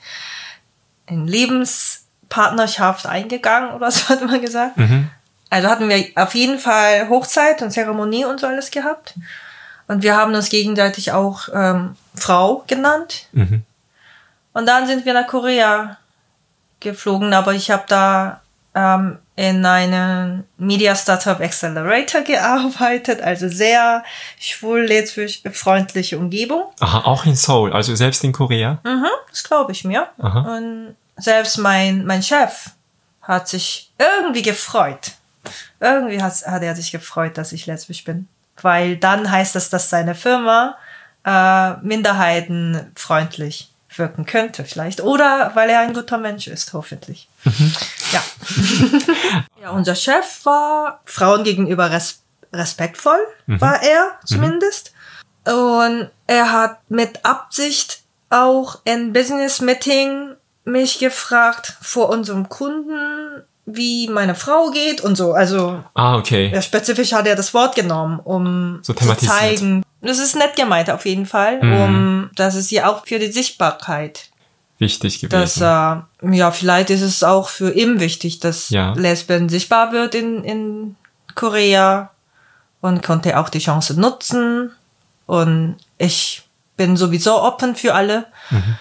[1.06, 4.76] in Lebenspartnerschaft eingegangen oder so hat man gesagt.
[4.76, 5.10] Mhm.
[5.48, 9.14] Also hatten wir auf jeden Fall Hochzeit und Zeremonie und so alles gehabt.
[9.88, 13.26] Und wir haben uns gegenseitig auch ähm, Frau genannt.
[13.32, 13.64] Mhm.
[14.52, 15.96] Und dann sind wir nach Korea
[16.78, 18.40] geflogen, aber ich habe da
[18.74, 24.04] ähm, in einem Media Startup Accelerator gearbeitet, also sehr
[24.38, 26.64] schwul-lesbisch freundliche Umgebung.
[26.80, 28.78] Aha, auch in Seoul, also selbst in Korea?
[28.84, 30.08] Mhm, das glaube ich mir.
[30.18, 30.56] Aha.
[30.56, 32.70] Und selbst mein, mein Chef
[33.22, 35.12] hat sich irgendwie gefreut.
[35.80, 38.28] Irgendwie hat, hat er sich gefreut, dass ich lesbisch bin.
[38.60, 40.76] Weil dann heißt es, dass seine Firma
[41.24, 43.69] äh, minderheitenfreundlich
[44.00, 45.00] wirken könnte vielleicht.
[45.00, 47.28] Oder weil er ein guter Mensch ist, hoffentlich.
[48.12, 48.22] Ja.
[49.62, 54.92] ja, unser Chef war Frauen gegenüber res respektvoll, war er zumindest.
[55.44, 60.34] Und er hat mit Absicht auch in Business Meeting
[60.64, 63.44] mich gefragt vor unserem Kunden,
[63.76, 65.32] wie meine Frau geht und so.
[65.32, 66.50] Also Ah, okay.
[66.52, 69.82] ja, spezifisch hat er das Wort genommen, um So zu zeigen.
[70.02, 71.72] Das ist nett gemeint auf jeden Fall, Mhm.
[71.80, 74.28] um das ist ja auch für die Sichtbarkeit.
[74.78, 76.04] Wichtig Dass, gewesen.
[76.32, 78.92] äh, ja, vielleicht ist es auch für ihn wichtig, dass Ja.
[78.94, 80.96] Lesben sichtbar wird in, in
[81.34, 82.10] Korea
[82.80, 84.72] und konnte auch die Chance nutzen.
[85.26, 86.42] Und ich
[86.78, 88.76] bin sowieso open für alle Mhm.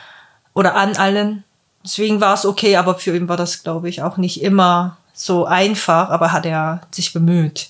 [0.54, 1.43] oder an allen.
[1.84, 5.46] Deswegen war es okay, aber für ihn war das, glaube ich, auch nicht immer so
[5.46, 7.70] einfach, aber hat er sich bemüht.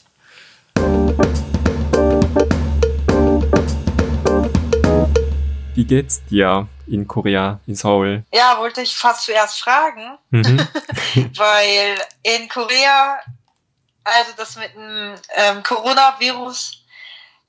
[5.75, 8.23] Wie geht's dir in Korea, in Seoul?
[8.33, 10.57] Ja, wollte ich fast zuerst fragen, Mhm.
[11.37, 13.19] weil in Korea,
[14.03, 16.78] also das mit dem ähm, Coronavirus,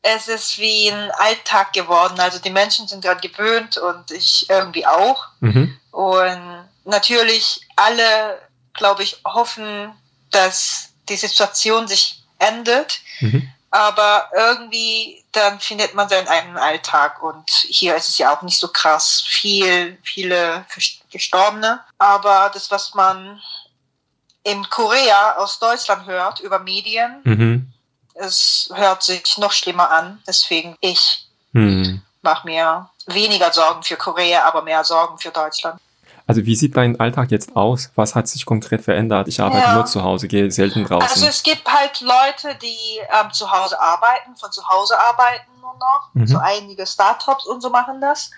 [0.02, 2.18] es ist wie ein Alltag geworden.
[2.20, 5.26] Also die Menschen sind gerade gewöhnt und ich irgendwie auch.
[5.40, 5.78] Mhm.
[5.90, 8.40] Und natürlich alle,
[8.72, 9.92] glaube ich, hoffen,
[10.30, 13.00] dass die Situation sich ändert.
[13.20, 13.52] Mhm.
[13.70, 18.58] Aber irgendwie dann findet man seinen eigenen Alltag und hier ist es ja auch nicht
[18.58, 20.66] so krass viel, viele
[21.12, 21.80] Gestorbene.
[21.98, 23.40] Aber das, was man
[24.42, 27.72] in Korea aus Deutschland hört über Medien, Mhm.
[28.20, 30.22] Es hört sich noch schlimmer an.
[30.26, 32.02] Deswegen ich Hm.
[32.22, 35.80] mache mir weniger Sorgen für Korea, aber mehr Sorgen für Deutschland.
[36.26, 37.90] Also wie sieht dein Alltag jetzt aus?
[37.96, 39.26] Was hat sich konkret verändert?
[39.26, 39.74] Ich arbeite Ja.
[39.74, 41.08] nur zu Hause, gehe selten draußen.
[41.08, 45.74] Also es gibt halt Leute, die ähm, zu Hause arbeiten, von zu Hause arbeiten nur
[45.74, 46.10] noch.
[46.12, 46.26] Mhm.
[46.28, 48.30] So einige Startups und so machen das.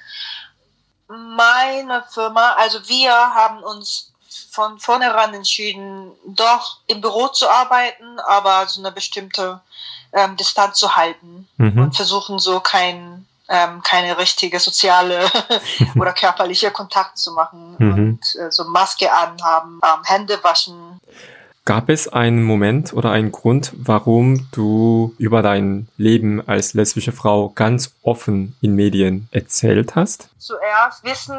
[1.09, 4.12] Meine Firma, also wir haben uns
[4.53, 9.61] von vornherein entschieden, doch im Büro zu arbeiten, aber so eine bestimmte
[10.13, 11.83] ähm, Distanz zu halten mhm.
[11.85, 15.25] und versuchen so kein, ähm, keine richtige soziale
[15.99, 17.93] oder körperliche Kontakt zu machen Mhm.
[17.93, 21.01] und äh, so Maske anhaben, ähm, Hände waschen,
[21.65, 27.51] Gab es einen Moment oder einen Grund, warum du über dein Leben als lesbische Frau
[27.51, 30.29] ganz offen in Medien erzählt hast?
[30.39, 31.39] Zuerst wissen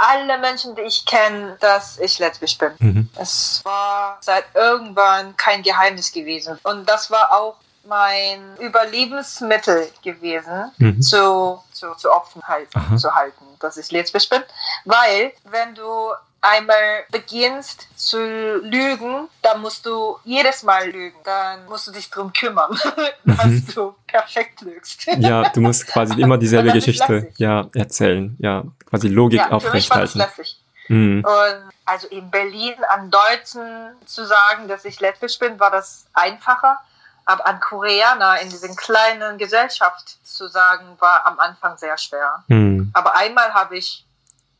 [0.00, 2.72] alle Menschen, die ich kenne, dass ich lesbisch bin.
[2.78, 3.10] Mhm.
[3.18, 6.58] Es war seit irgendwann kein Geheimnis gewesen.
[6.62, 11.02] Und das war auch mein Überlebensmittel gewesen, Mhm.
[11.02, 14.42] zu, zu, zu offen halten, zu halten, dass ich lesbisch bin.
[14.84, 16.10] Weil, wenn du
[16.42, 18.18] einmal beginnst zu
[18.58, 21.18] lügen, dann musst du jedes Mal lügen.
[21.24, 22.78] Dann musst du dich drum kümmern,
[23.24, 23.66] dass Mhm.
[23.74, 25.06] du perfekt lügst.
[25.18, 28.36] Ja, du musst quasi immer dieselbe Geschichte ja, erzählen.
[28.38, 30.58] Ja, quasi Logik ja, lässig.
[30.88, 31.24] Mhm.
[31.24, 36.78] Und also in Berlin an Deutschen zu sagen, dass ich lesbisch bin, war das einfacher.
[37.26, 42.42] Aber an Koreaner in diesen kleinen Gesellschaft zu sagen, war am Anfang sehr schwer.
[42.48, 42.90] Mhm.
[42.92, 44.04] Aber einmal habe ich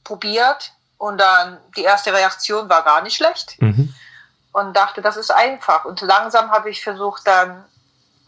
[0.04, 3.92] probiert und dann die erste Reaktion war gar nicht schlecht Mhm.
[4.52, 5.86] und dachte, das ist einfach.
[5.86, 7.64] Und langsam habe ich versucht dann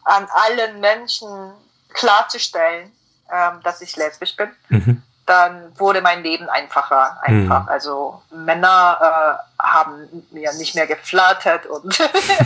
[0.05, 1.53] an allen Menschen
[1.93, 2.91] klarzustellen,
[3.31, 5.03] ähm, dass ich lesbisch bin Mhm.
[5.27, 7.19] dann wurde mein Leben einfacher.
[7.23, 7.69] Einfach.
[7.69, 11.97] Also Männer äh, haben mir nicht mehr geflirtet und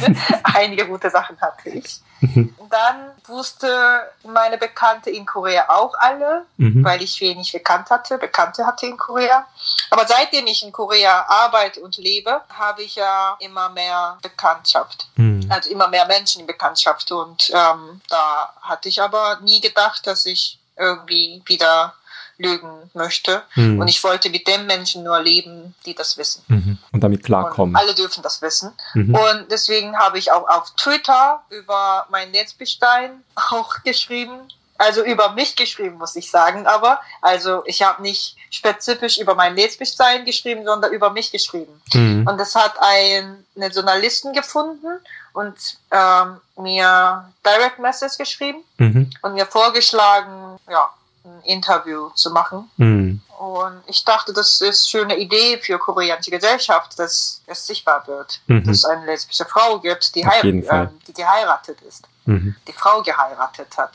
[0.43, 2.01] einige gute Sachen hatte ich.
[2.21, 2.55] Mhm.
[2.71, 6.85] Dann wusste meine Bekannte in Korea auch alle, Mhm.
[6.85, 9.47] weil ich wenig bekannt hatte, Bekannte hatte in Korea.
[9.91, 15.47] Aber seitdem ich in Korea arbeite und lebe, habe ich ja immer mehr Bekanntschaft Mhm.
[15.51, 17.11] also immer mehr Menschen in Bekanntschaft.
[17.13, 21.95] Und ähm, da hatte ich aber nie gedacht, dass ich irgendwie wieder
[22.39, 23.43] lügen möchte.
[23.55, 23.81] Mhm.
[23.81, 26.43] Und ich wollte mit den Menschen nur leben, die das wissen.
[26.49, 26.79] Mhm.
[26.93, 27.77] Und damit Und klarkommen.
[27.77, 28.73] alle dürfen das wissen.
[28.95, 29.15] Mhm.
[29.15, 34.39] Und deswegen habe ich auch auf Twitter über mein Lesbischstein auch geschrieben.
[34.79, 36.67] Also über mich geschrieben, muss ich sagen.
[36.67, 41.81] Aber also ich habe nicht spezifisch über mein Lesbischsein geschrieben, sondern über mich geschrieben.
[41.95, 42.27] Mhm.
[42.29, 44.87] Und das hat ein, eine Journalistin gefunden
[45.33, 45.57] und
[45.91, 49.11] ähm, mir Direct Message geschrieben Mhm.
[49.23, 50.91] und mir vorgeschlagen, ja,
[51.27, 52.71] ein Interview zu machen.
[52.77, 53.21] Mhm.
[53.39, 58.41] Und ich dachte, das ist eine schöne Idee für koreanische Gesellschaft, dass es sichtbar wird,
[58.47, 58.65] Mhm.
[58.65, 62.57] dass es eine lesbische Frau gibt, die, ähm, die geheiratet ist, Mhm.
[62.67, 63.91] die Frau geheiratet hat.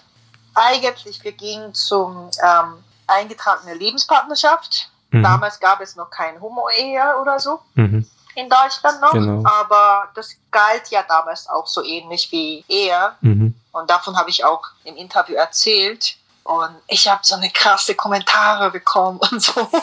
[0.53, 4.89] Eigentlich, wir gingen zum ähm, eingetragene Lebenspartnerschaft.
[5.11, 5.23] Mhm.
[5.23, 8.05] Damals gab es noch keine Homo-Ehe oder so Mhm.
[8.35, 9.43] in Deutschland noch, Genau.
[9.49, 13.13] aber das galt ja damals auch so ähnlich wie Ehe.
[13.21, 13.55] Mhm.
[13.71, 16.15] Und davon habe ich auch im Interview erzählt.
[16.43, 19.67] Und ich habe so eine krasse Kommentare bekommen und so.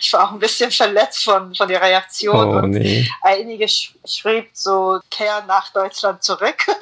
[0.00, 2.36] Ich war auch ein bisschen verletzt von, von der Reaktion.
[2.56, 3.08] Oh und nee.
[3.22, 6.66] einige sch schrieb so, kehr nach Deutschland zurück.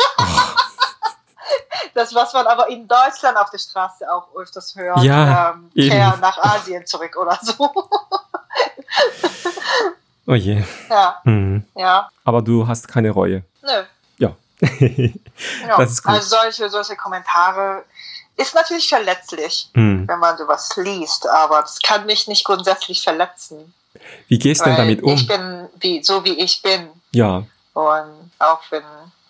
[1.94, 5.00] Das, was man aber in Deutschland auf der Straße auch öfters hört.
[5.02, 7.72] Ja, ähm, kehr nach Asien zurück oder so.
[10.26, 10.62] Oh je.
[10.90, 11.64] ja, Mhm.
[11.74, 12.08] ja.
[12.24, 13.42] Aber du hast keine Reue.
[13.62, 13.82] Nö.
[14.18, 14.34] Ja.
[15.66, 16.14] Ja, Das ist gut.
[16.14, 17.84] Also solche, solche Kommentare
[18.38, 20.08] ist natürlich verletzlich, Mhm.
[20.08, 23.74] wenn man sowas liest, aber das kann mich nicht grundsätzlich verletzen.
[24.28, 25.12] Wie gehst du denn damit um?
[25.14, 26.88] Ich bin wie, so wie ich bin.
[27.12, 27.44] Ja.
[27.74, 28.82] Und auch wenn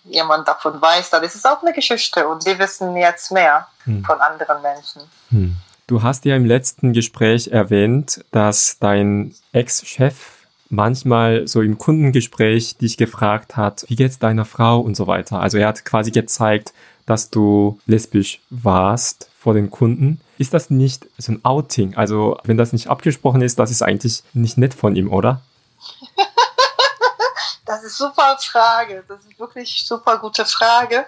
[0.05, 4.03] jemand davon weiß, dann ist es auch eine Geschichte und wir wissen jetzt mehr Hm.
[4.05, 5.01] von anderen Menschen.
[5.29, 5.55] Hm.
[5.87, 10.15] Du hast ja im letzten Gespräch erwähnt, dass dein Ex-Chef
[10.69, 15.39] manchmal so im Kundengespräch dich gefragt hat, wie geht's deiner Frau und so weiter.
[15.39, 16.73] Also er hat quasi gezeigt,
[17.09, 20.21] dass du lesbisch warst vor den Kunden.
[20.37, 21.95] Ist das nicht so ein Outing?
[21.95, 25.41] Also wenn das nicht abgesprochen ist, das ist eigentlich nicht nett von ihm, oder?
[27.65, 29.03] Das ist super Frage.
[29.07, 31.05] Das ist wirklich super gute Frage.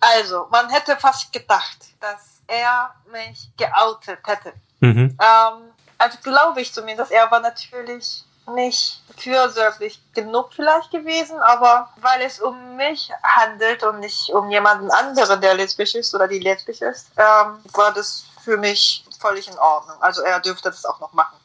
[0.00, 4.52] Also, man hätte fast gedacht, dass er mich geoutet hätte.
[4.80, 5.16] Mhm.
[5.20, 5.54] Ähm,
[5.98, 12.40] also glaube ich zumindest, er war natürlich nicht fürsorglich genug vielleicht gewesen, aber weil es
[12.40, 17.08] um mich handelt und nicht um jemanden anderen, der lesbisch ist oder die lesbisch ist,
[17.16, 19.96] ähm, war das für mich völlig in Ordnung.
[20.00, 21.36] Also er dürfte das auch noch machen.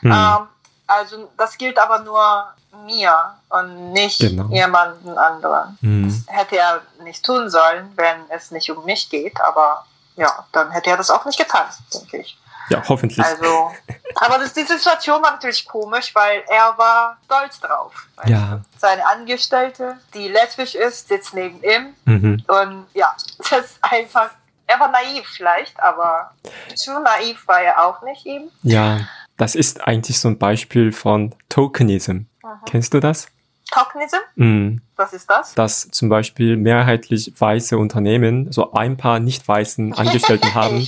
[0.00, 0.12] Hm.
[0.12, 0.48] Ähm,
[0.86, 4.48] also das gilt aber nur mir und nicht Genau.
[4.48, 5.78] jemanden anderen.
[5.80, 6.24] Hm.
[6.28, 9.86] Hätte er nicht tun sollen, wenn es nicht um mich geht, aber
[10.16, 12.38] ja, dann hätte er das auch nicht getan, denke ich.
[12.70, 13.24] Ja, hoffentlich.
[13.24, 13.72] Also,
[14.14, 18.08] aber das, die Situation war natürlich komisch, weil er war stolz drauf.
[18.26, 18.60] Ja.
[18.78, 21.94] Seine Angestellte, die lesbisch ist, sitzt neben ihm.
[22.04, 22.42] Mhm.
[22.46, 24.30] Und ja, das ist einfach,
[24.66, 26.32] er war naiv vielleicht, aber
[26.74, 28.50] zu naiv war er auch nicht eben.
[28.62, 29.00] Ja,
[29.36, 32.22] das ist eigentlich so ein Beispiel von Tokenism.
[32.66, 33.28] Kennst du das?
[33.74, 34.80] Tokenism, Mhm.
[34.96, 35.54] was ist das?
[35.54, 40.86] Dass zum Beispiel mehrheitlich weiße Unternehmen so ein paar nicht weißen Angestellten haben.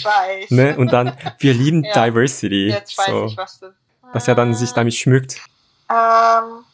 [0.50, 0.76] Ne?
[0.76, 2.06] Und dann, wir lieben Ja.
[2.06, 2.68] Diversity.
[2.68, 3.74] Jetzt weiß so, ich, was du.
[4.12, 5.36] dass er dann sich damit schmückt.
[5.90, 6.64] Ähm,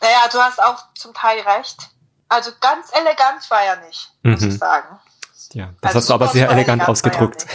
[0.00, 1.90] naja, du hast auch zum Teil recht.
[2.28, 4.48] Also ganz elegant war er nicht, muss Mhm.
[4.48, 4.98] ich sagen.
[5.52, 7.46] Ja, das Also hast du aber sehr elegant elegant war ausgedruckt.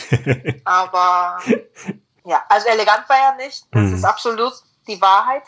[0.66, 1.40] Aber
[2.26, 3.64] ja, also elegant war er nicht.
[3.72, 3.96] Das Mhm.
[3.96, 4.54] ist absolut
[4.88, 5.42] die Wahrheit.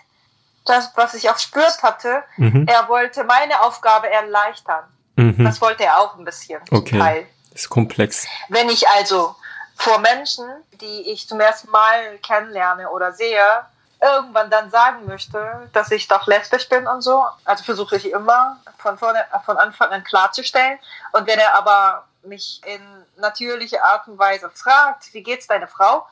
[0.70, 2.68] Das, was ich auch spürt hatte, mhm.
[2.68, 4.84] er wollte meine Aufgabe erleichtern.
[5.16, 5.44] Mhm.
[5.44, 6.62] Das wollte er auch ein bisschen.
[6.70, 7.00] Okay.
[7.00, 7.28] Teil.
[7.56, 8.28] ist komplex.
[8.50, 9.36] Wenn ich also
[9.76, 10.46] vor Menschen,
[10.80, 13.66] die ich zum ersten Mal kennenlerne oder sehe,
[14.00, 18.60] irgendwann dann sagen möchte, dass ich doch lesbisch bin und so, also versuche ich immer
[18.78, 20.78] von, vorne, von Anfang an klarzustellen.
[21.14, 22.82] Und wenn er aber mich in
[23.18, 26.06] natürliche Art und Weise fragt, wie geht's deine Frau,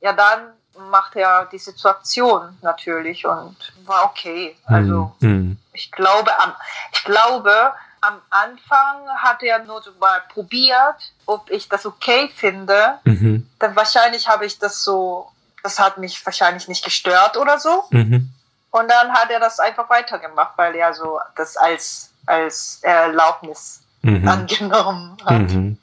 [0.00, 0.52] ja dann
[0.90, 4.56] macht er die Situation natürlich und war okay.
[4.66, 5.58] Also Mhm.
[5.72, 6.54] ich glaube, am,
[6.92, 12.98] ich glaube, am Anfang hat er nur so mal probiert, ob ich das okay finde.
[13.04, 13.48] Mhm.
[13.58, 15.30] Dann wahrscheinlich habe ich das so,
[15.62, 17.84] das hat mich wahrscheinlich nicht gestört oder so.
[17.90, 18.30] Mhm.
[18.70, 24.26] Und dann hat er das einfach weitergemacht, weil er so das als, als Erlaubnis Mhm.
[24.26, 25.40] angenommen hat.
[25.42, 25.76] Mhm.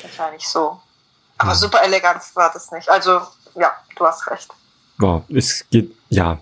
[0.00, 0.80] Wahrscheinlich so.
[1.38, 1.54] Aber Ja.
[1.56, 2.88] super elegant war das nicht.
[2.88, 3.20] Also,
[3.54, 4.48] ja, du hast recht.
[4.98, 6.38] Wow, es geht, ja.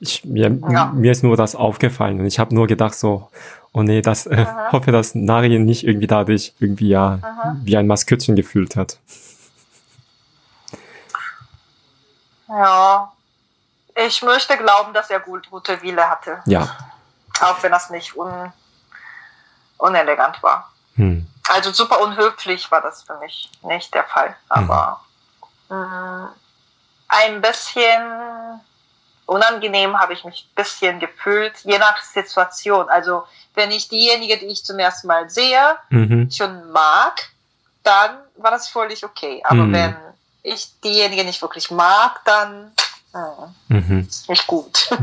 [0.00, 0.86] Ich, mir, Ja.
[0.86, 3.30] mir ist nur das aufgefallen und ich habe nur gedacht so,
[3.72, 4.68] oh nee, das äh, Aha.
[4.72, 7.56] hoffe, dass Nari nicht irgendwie dadurch irgendwie ja Aha.
[7.62, 8.98] wie ein Maskottchen gefühlt hat.
[12.48, 13.12] Ja.
[13.94, 16.38] Ich möchte glauben, dass er gut, gute Wille hatte.
[16.46, 16.68] Ja.
[17.42, 18.52] Auch wenn das nicht un
[19.78, 20.70] unelegant war.
[20.96, 21.26] Hm.
[21.52, 24.36] Also super unhöflich war das für mich nicht der Fall.
[24.48, 25.00] Aber
[25.68, 26.32] mh,
[27.08, 28.60] ein bisschen
[29.26, 32.88] unangenehm habe ich mich ein bisschen gefühlt, je nach Situation.
[32.88, 36.30] Also wenn ich diejenige, die ich zum ersten Mal sehe, Mhm.
[36.30, 37.30] schon mag,
[37.82, 39.42] dann war das völlig okay.
[39.44, 39.72] Aber Mhm.
[39.72, 39.96] wenn
[40.42, 42.72] ich diejenige nicht wirklich mag, dann
[43.12, 44.08] mh, Mhm.
[44.28, 44.88] nicht gut.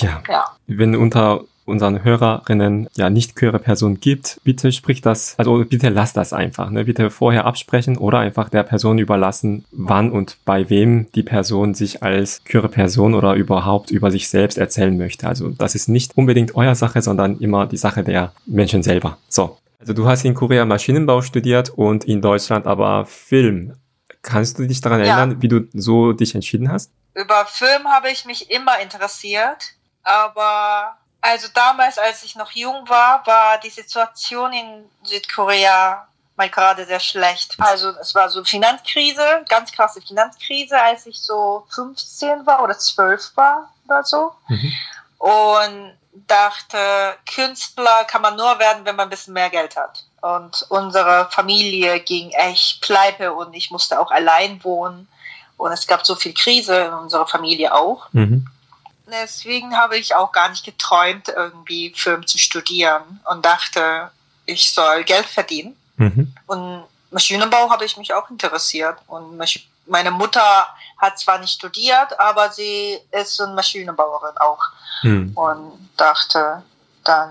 [0.00, 0.22] Ja.
[0.28, 0.44] ja.
[0.66, 6.12] Wenn unter unseren Hörerinnen ja nicht queere Person gibt, bitte sprich das, also bitte lass
[6.12, 6.84] das einfach, ne?
[6.84, 12.02] Bitte vorher absprechen oder einfach der Person überlassen, wann und bei wem die Person sich
[12.04, 15.26] als queere Person oder überhaupt über sich selbst erzählen möchte.
[15.26, 19.18] Also das ist nicht unbedingt euer Sache, sondern immer die Sache der Menschen selber.
[19.28, 19.58] So.
[19.80, 23.74] Also du hast in Korea Maschinenbau studiert und in Deutschland aber Film.
[24.22, 25.18] Kannst du dich daran Ja.
[25.18, 26.92] erinnern, wie du so dich entschieden hast?
[27.14, 29.75] Über Film habe ich mich immer interessiert,
[30.06, 36.84] aber also damals, als ich noch jung war, war die Situation in Südkorea mal gerade
[36.84, 37.56] sehr schlecht.
[37.58, 43.32] Also es war so Finanzkrise, ganz krasse Finanzkrise, als ich so 15 war oder 12
[43.36, 44.32] war oder so.
[44.48, 44.72] Mhm.
[45.18, 45.92] Und
[46.28, 46.78] dachte,
[47.34, 50.04] Künstler kann man nur werden, wenn man ein bisschen mehr Geld hat.
[50.20, 55.08] Und unsere Familie ging echt pleite und ich musste auch allein wohnen.
[55.56, 58.08] Und es gab so viel Krise in unserer Familie auch.
[58.12, 58.46] Mhm.
[59.06, 64.10] Deswegen habe ich auch gar nicht geträumt, irgendwie Film zu studieren und dachte,
[64.46, 65.76] ich soll Geld verdienen.
[65.96, 66.34] Mhm.
[66.46, 68.98] Und Maschinenbau habe ich mich auch interessiert.
[69.06, 69.40] Und
[69.86, 70.66] meine Mutter
[70.98, 74.62] hat zwar nicht studiert, aber sie ist eine Maschinenbauerin auch.
[75.02, 75.32] Mhm.
[75.36, 76.62] Und dachte,
[77.04, 77.30] dann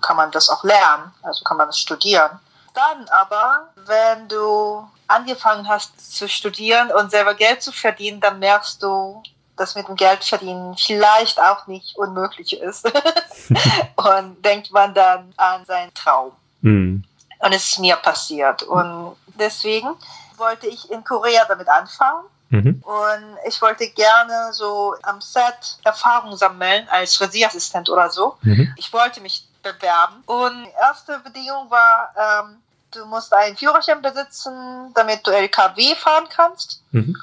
[0.00, 2.40] kann man das auch lernen, also kann man das studieren.
[2.74, 8.82] Dann aber, wenn du angefangen hast zu studieren und selber Geld zu verdienen, dann merkst
[8.82, 9.22] du,
[9.56, 12.86] dass mit dem Geld verdienen vielleicht auch nicht unmöglich ist.
[13.96, 16.32] und denkt man dann an seinen Traum.
[16.62, 17.04] Mhm.
[17.38, 18.62] Und es ist mir passiert.
[18.62, 19.90] Und deswegen
[20.36, 22.24] wollte ich in Korea damit anfangen.
[22.50, 22.82] Mhm.
[22.84, 28.36] Und ich wollte gerne so am Set Erfahrung sammeln als Regieassistent oder so.
[28.42, 28.72] Mhm.
[28.76, 30.22] Ich wollte mich bewerben.
[30.26, 32.56] Und die erste Bedingung war, ähm,
[32.90, 36.82] du musst einen Führerschein besitzen, damit du LKW fahren kannst.
[36.90, 37.16] Mhm.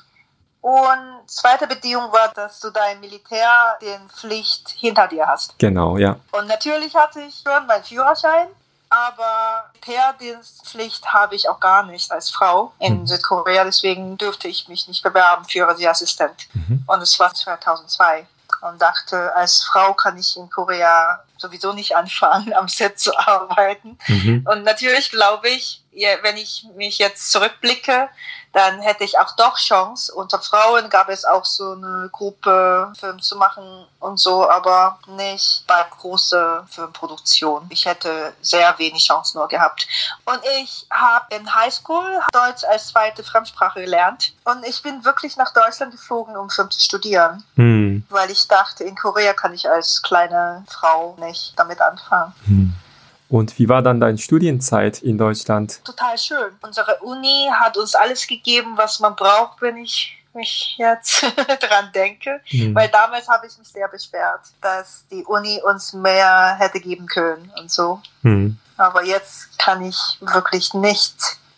[0.61, 5.57] Und zweite Bedingung war, dass du dein Militär den Pflicht hinter dir hast.
[5.57, 6.17] Genau, ja.
[6.31, 8.47] Und natürlich hatte ich schon meinen Führerschein,
[8.89, 13.07] aber Militärdienstpflicht habe ich auch gar nicht als Frau in Mhm.
[13.07, 13.63] Südkorea.
[13.63, 16.47] Deswegen dürfte ich mich nicht bewerben für Regieassistent.
[16.53, 16.83] Mhm.
[16.87, 18.27] Und es war 2002.
[18.61, 23.97] Und dachte, als Frau kann ich in Korea sowieso nicht anfangen, am Set zu arbeiten.
[24.07, 24.45] Mhm.
[24.49, 25.81] Und natürlich glaube ich,
[26.23, 28.09] wenn ich mich jetzt zurückblicke,
[28.53, 30.13] dann hätte ich auch doch Chance.
[30.13, 35.63] Unter Frauen gab es auch so eine Gruppe, Film zu machen und so, aber nicht
[35.67, 37.67] bei großer Filmproduktion.
[37.69, 39.87] Ich hätte sehr wenig Chance nur gehabt.
[40.25, 44.33] Und ich habe in Highschool Deutsch als zweite Fremdsprache gelernt.
[44.45, 47.43] Und ich bin wirklich nach Deutschland geflogen, um Film zu studieren.
[47.55, 48.05] Hm.
[48.09, 52.33] Weil ich dachte, in Korea kann ich als kleine Frau nicht damit anfangen.
[52.45, 52.73] Hm.
[53.29, 55.85] Und wie war dann deine Studienzeit in Deutschland?
[55.85, 56.51] Total schön.
[56.61, 61.21] Unsere Uni hat uns alles gegeben, was man braucht, wenn ich mich jetzt
[61.59, 62.41] dran denke.
[62.51, 62.73] Mhm.
[62.73, 67.51] Weil damals habe ich mich sehr beschwert, dass die Uni uns mehr hätte geben können
[67.59, 68.01] und so.
[68.23, 68.57] Mhm.
[68.77, 71.15] Aber jetzt kann ich wirklich nicht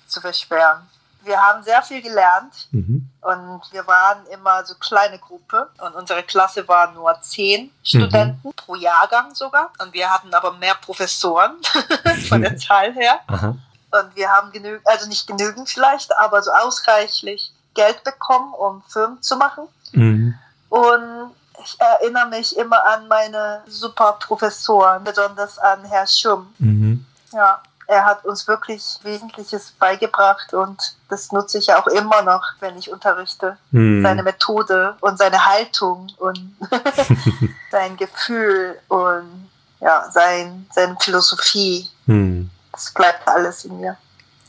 [0.07, 0.81] zu beschweren
[1.23, 3.09] wir haben sehr viel gelernt mhm.
[3.21, 8.53] und wir waren immer so kleine Gruppe und unsere Klasse war nur zehn Studenten mhm.
[8.53, 11.53] pro Jahrgang sogar und wir hatten aber mehr Professoren
[12.29, 13.55] von der Zahl her Aha.
[13.91, 19.21] und wir haben genügend, also nicht genügend vielleicht, aber so ausreichlich Geld bekommen, um Firmen
[19.21, 20.35] zu machen mhm.
[20.69, 21.31] und
[21.63, 26.53] ich erinnere mich immer an meine super Professoren, besonders an Herr Schumm.
[26.57, 27.05] Mhm.
[27.33, 27.61] Ja,
[27.91, 32.89] er hat uns wirklich Wesentliches beigebracht und das nutze ich auch immer noch, wenn ich
[32.89, 33.57] unterrichte.
[33.71, 34.01] Hm.
[34.01, 36.55] Seine Methode und seine Haltung und
[37.71, 39.49] sein Gefühl und
[39.81, 41.89] ja, sein, seine Philosophie.
[42.05, 42.49] Hm.
[42.71, 43.97] Das bleibt alles in mir.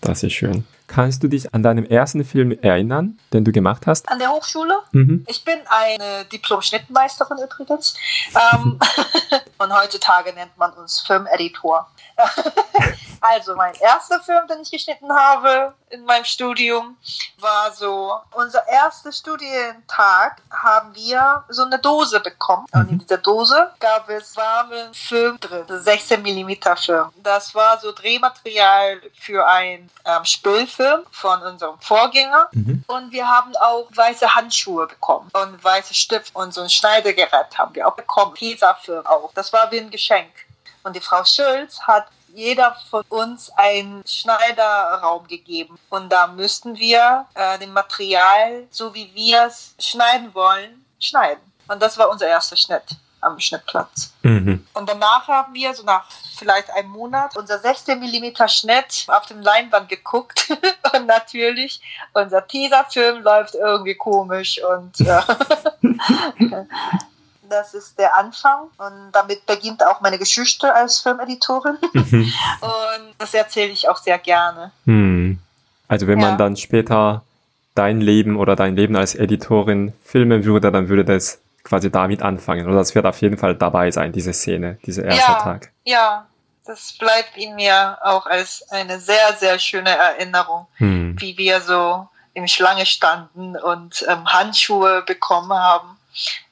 [0.01, 0.65] Das ist schön.
[0.87, 4.09] Kannst du dich an deinen ersten Film erinnern, den du gemacht hast?
[4.09, 4.81] An der Hochschule?
[4.93, 5.25] Mhm.
[5.29, 7.97] Ich bin eine Diplom-Schnittmeisterin übrigens.
[8.53, 8.79] Ähm,
[9.59, 11.89] und heutzutage nennt man uns Filmeditor.
[13.21, 16.97] also mein erster Film, den ich geschnitten habe in meinem Studium,
[17.39, 22.67] war so, unser erster Studientag haben wir so eine Dose bekommen.
[22.73, 22.99] Und in mhm.
[23.01, 27.11] dieser Dose gab es warmen Film drin, 16 mm Film.
[27.23, 32.49] Das war so Drehmaterial für einen ähm, Spielfilm von unserem Vorgänger.
[32.53, 32.85] Mhm.
[32.87, 37.75] Und wir haben auch weiße Handschuhe bekommen und weiße Stift und so ein Schneidegerät haben
[37.75, 38.35] wir auch bekommen.
[38.35, 39.31] Tesafilm auch.
[39.35, 40.31] Das war wie ein Geschenk.
[40.85, 45.79] Und die Frau Schulz hat jeder von uns einen Schneiderraum gegeben.
[45.91, 51.43] Und da müssten wir äh, den Material, so wie wir es schneiden wollen, schneiden.
[51.69, 54.13] Und das war unser erster Schnitt am Schnittplatz.
[54.23, 54.67] Mhm.
[54.75, 56.05] Und danach haben wir, so nach
[56.37, 60.51] vielleicht einem Monat, unser 16 mm Schnitt auf dem Leinwand geguckt.
[60.95, 61.81] und natürlich,
[62.13, 65.23] unser Teaserfilm läuft irgendwie komisch und äh,
[67.53, 71.77] Das ist der Anfang und damit beginnt auch meine Geschichte als Filmeditorin.
[71.93, 72.33] Mhm.
[72.63, 74.73] und das erzähle ich auch sehr gerne.
[74.87, 75.39] Hm.
[75.87, 76.29] Also wenn ja.
[76.29, 77.23] man dann später
[77.75, 82.67] dein Leben oder dein Leben als Editorin filmen würde, dann würde das quasi damit anfangen.
[82.67, 85.71] Oder das wird auf jeden Fall dabei sein, diese Szene, dieser erste ja, Tag.
[85.85, 86.27] Ja,
[86.65, 91.17] das bleibt in mir auch als eine sehr, sehr schöne Erinnerung, hm.
[91.19, 95.99] wie wir so im Schlange standen und ähm, Handschuhe bekommen haben.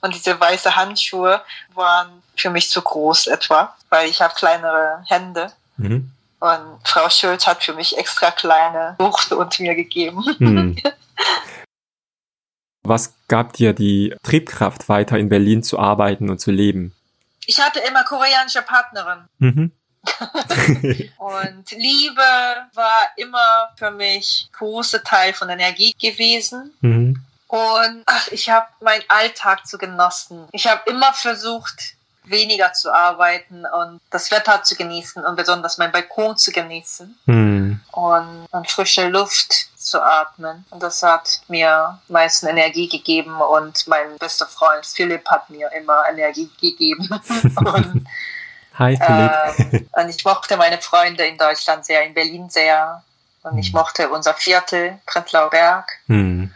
[0.01, 1.43] Und diese weiße Handschuhe
[1.75, 5.53] waren für mich zu groß etwa, weil ich habe kleinere Hände.
[5.77, 6.11] Mhm.
[6.41, 10.25] Und Frau Schulz hat für mich extra kleine Buchte und mir gegeben.
[10.39, 10.77] Mhm.
[12.83, 16.95] Was gab dir die Triebkraft, weiter in Berlin zu arbeiten und zu leben?
[17.45, 19.27] Ich hatte immer koreanische Partnerin.
[19.39, 19.73] Mhm.
[21.19, 22.23] und Liebe
[22.73, 26.73] war immer für mich großer Teil von Energie gewesen.
[26.81, 27.23] Mhm.
[27.51, 30.47] Und ach, ich habe meinen Alltag zu genossen.
[30.53, 35.91] Ich habe immer versucht, weniger zu arbeiten und das Wetter zu genießen und besonders meinen
[35.91, 37.81] Balkon zu genießen hm.
[37.91, 40.65] und, und, frische Luft zu atmen.
[40.71, 46.05] Und das hat mir meisten Energie gegeben und mein bester Freund Philipp hat mir immer
[46.09, 47.09] Energie gegeben.
[47.57, 48.07] und,
[48.75, 49.73] Hi Philipp.
[49.73, 53.03] Äh, und ich mochte meine Freunde in Deutschland sehr, in Berlin sehr.
[53.43, 53.73] Und ich hm.
[53.73, 55.91] mochte unser Viertel, Prenzlauer Berg.
[56.07, 56.55] Hm.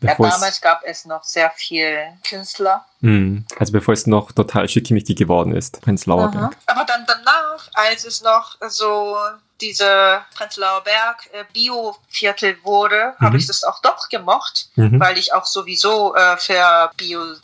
[0.00, 2.84] Ja, damals gab es noch sehr viel Künstler.
[3.00, 6.56] Mm, also bevor es noch total schickimicki geworden ist, Prenzlauer Berg.
[6.66, 9.16] Aber dann danach, als es noch so
[9.60, 13.24] diese Prenzlauer Berg äh, Bio-Viertel wurde, mhm.
[13.24, 15.00] habe ich das auch doch gemocht, mhm.
[15.00, 17.40] weil ich auch sowieso äh, verbiosiert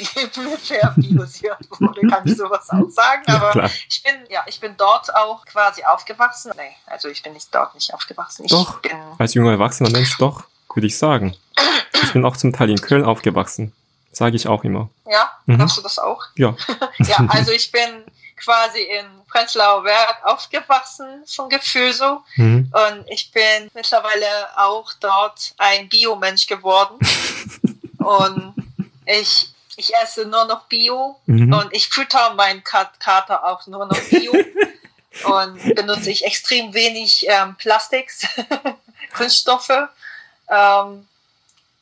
[1.80, 3.22] wurde, kann ich sowas auch sagen.
[3.28, 6.52] Aber ja, ich bin, ja, ich bin dort auch quasi aufgewachsen.
[6.56, 8.44] Nee, also ich bin nicht dort nicht aufgewachsen.
[8.44, 10.44] Ich doch, bin als junger erwachsener Mensch doch,
[10.74, 11.34] würde ich sagen.
[12.02, 13.72] Ich bin auch zum Teil in Köln aufgewachsen.
[14.12, 14.90] Sage ich auch immer.
[15.10, 15.58] Ja, mhm.
[15.58, 16.22] du das auch?
[16.36, 16.54] Ja.
[16.98, 18.04] ja, also ich bin
[18.36, 22.22] quasi in Prenzlauer Berg aufgewachsen, vom Gefühl so.
[22.36, 22.70] Mhm.
[22.72, 24.26] Und ich bin mittlerweile
[24.56, 26.98] auch dort ein Biomensch geworden.
[27.98, 28.54] Und
[29.06, 31.52] ich Ich esse nur noch Bio mhm.
[31.52, 34.32] und ich fütter meinen Kater auch nur noch Bio.
[35.24, 38.26] und benutze ich extrem wenig ähm, Plastiks,
[39.16, 39.88] Kunststoffe.
[40.50, 41.06] Ähm,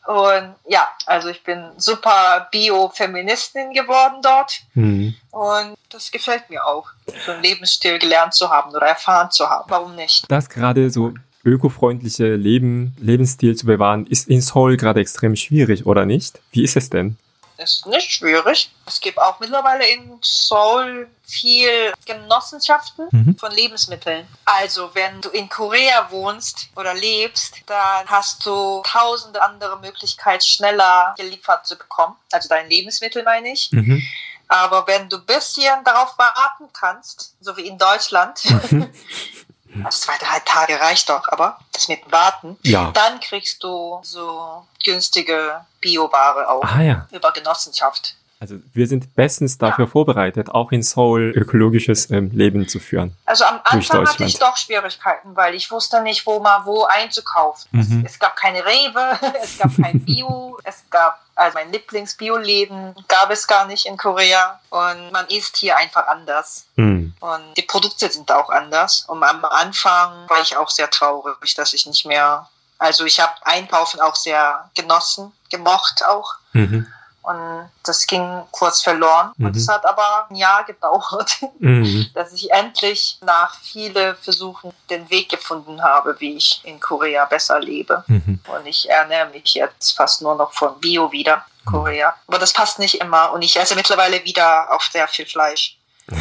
[0.07, 4.63] und ja, also ich bin super Bio-Feministin geworden dort.
[4.75, 5.15] Mhm.
[5.31, 6.89] Und das gefällt mir auch,
[7.25, 9.69] so einen Lebensstil gelernt zu haben oder erfahren zu haben.
[9.69, 10.25] Warum nicht?
[10.29, 11.13] Das gerade so
[11.45, 16.41] ökofreundliche Leben, Lebensstil zu bewahren, ist in Seoul gerade extrem schwierig, oder nicht?
[16.53, 17.17] Wie ist es denn?
[17.61, 18.71] Ist nicht schwierig.
[18.87, 23.37] Es gibt auch mittlerweile in Seoul viel Genossenschaften mhm.
[23.39, 24.27] von Lebensmitteln.
[24.45, 31.15] Also wenn du in Korea wohnst oder lebst, dann hast du tausende andere Möglichkeiten, schneller
[31.17, 32.17] geliefert zu bekommen.
[32.33, 33.71] Also dein Lebensmittel meine ich.
[33.73, 34.03] Mhm.
[34.49, 38.41] Aber wenn du ein bisschen darauf warten kannst, so wie in Deutschland,
[38.71, 38.93] mhm.
[39.85, 42.59] Also zwei, drei Tage reicht doch, aber das mit dem Warten.
[42.62, 42.91] Ja.
[42.93, 47.09] Dann kriegst du so günstige Bioware auch ah, ja.
[47.12, 48.16] über Genossenschaft.
[48.41, 49.91] Also wir sind bestens dafür ja.
[49.91, 53.14] vorbereitet, auch in Seoul ökologisches ähm, Leben zu führen.
[53.27, 57.68] Also am Anfang hatte ich doch Schwierigkeiten, weil ich wusste nicht, wo mal wo einzukaufen.
[57.73, 58.03] Mhm.
[58.07, 63.30] Es, es, gab keine Rewe, es gab kein Bio, es gab also mein Lieblings-Bio-Läden gab
[63.30, 66.66] es gar nicht in Korea und man isst hier einfach anders.
[66.76, 67.14] Mhm.
[67.18, 69.07] Und die Produkte sind auch anders.
[69.09, 72.47] Und am Anfang war ich auch sehr traurig, dass ich nicht mehr,
[72.78, 76.34] also ich habe Einkaufen auch sehr genossen, gemocht auch.
[76.53, 76.86] Mhm.
[77.23, 79.33] Und das ging kurz verloren.
[79.37, 79.47] Mhm.
[79.47, 82.07] Und es hat aber ein Jahr gedauert, mhm.
[82.14, 87.61] dass ich endlich nach vielen Versuchen den Weg gefunden habe, wie ich in Korea besser
[87.61, 88.05] lebe.
[88.07, 88.41] Mhm.
[88.47, 92.14] Und ich ernähre mich jetzt fast nur noch von Bio wieder, Korea.
[92.27, 93.33] Aber das passt nicht immer.
[93.33, 95.77] Und ich esse mittlerweile wieder auf sehr viel Fleisch.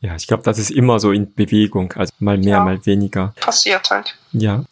[0.00, 2.60] Ja, ich glaube, das ist immer so in Bewegung, also mal mehr, ja.
[2.62, 3.32] mal weniger.
[3.40, 4.14] Passiert halt.
[4.32, 4.62] Ja.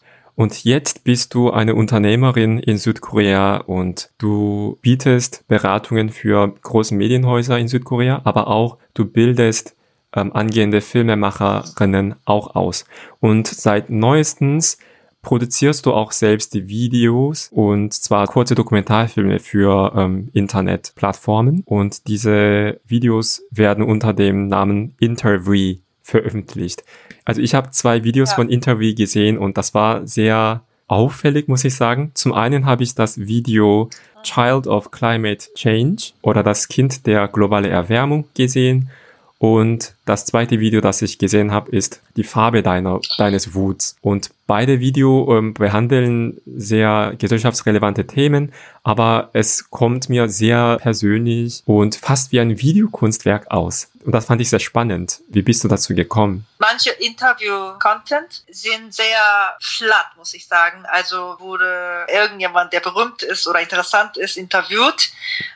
[0.43, 7.61] Und jetzt bist du eine Unternehmerin in Südkorea und du bietest Beratungen für große Medienhäuser
[7.61, 9.77] in Südkorea, aber auch du bildest
[10.13, 12.87] ähm, angehende Filmemacherinnen auch aus.
[13.21, 14.79] Und seit neuestens
[15.23, 22.81] produzierst du auch selbst die Videos und zwar kurze Dokumentarfilme für ähm, Internetplattformen und diese
[22.85, 26.83] Videos werden unter dem Namen Interview veröffentlicht.
[27.25, 28.37] Also ich habe zwei Videos ja.
[28.37, 32.11] von Interview gesehen und das war sehr auffällig, muss ich sagen.
[32.15, 33.89] Zum einen habe ich das Video
[34.23, 38.91] Child of Climate Change oder das Kind der globale Erwärmung gesehen.
[39.39, 43.97] Und das zweite Video, das ich gesehen habe, ist die Farbe deiner, deines Wuts.
[44.01, 48.53] Und beide Video ähm, behandeln sehr gesellschaftsrelevante Themen,
[48.85, 53.91] aber es kommt mir sehr persönlich und fast wie ein Videokunstwerk aus.
[54.05, 55.21] Und das fand ich sehr spannend.
[55.29, 56.47] Wie bist du dazu gekommen?
[56.59, 60.85] Manche Interview-Content sind sehr flat, muss ich sagen.
[60.87, 65.11] Also wurde irgendjemand, der berühmt ist oder interessant ist, interviewt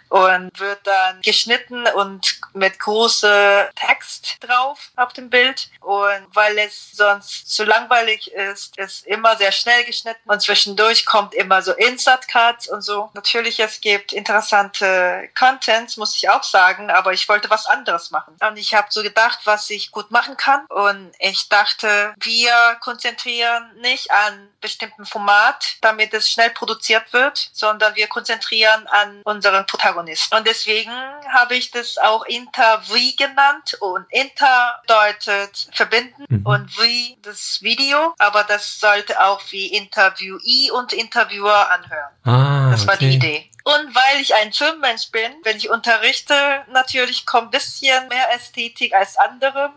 [0.08, 5.68] und wird dann geschnitten und mit große Text drauf auf dem Bild.
[5.80, 11.34] Und weil es sonst zu langweilig ist, ist immer sehr schnell geschnitten und zwischendurch kommt
[11.34, 13.10] immer so Insert-Cuts und so.
[13.14, 18.35] Natürlich, es gibt interessante Contents, muss ich auch sagen, aber ich wollte was anderes machen.
[18.40, 20.66] Und ich habe so gedacht, was ich gut machen kann.
[20.66, 27.94] Und ich dachte, wir konzentrieren nicht an bestimmten Format, damit es schnell produziert wird, sondern
[27.94, 30.36] wir konzentrieren an unseren Protagonisten.
[30.36, 30.90] Und deswegen
[31.32, 36.46] habe ich das auch Interview genannt und Inter bedeutet verbinden mhm.
[36.46, 42.12] und wie das Video, aber das sollte auch wie Interviewee und Interviewer anhören.
[42.24, 43.10] Ah, das war okay.
[43.10, 43.50] die Idee.
[43.66, 48.94] Und weil ich ein Filmmensch bin, wenn ich unterrichte, natürlich kommt ein bisschen mehr Ästhetik
[48.94, 49.72] als andere.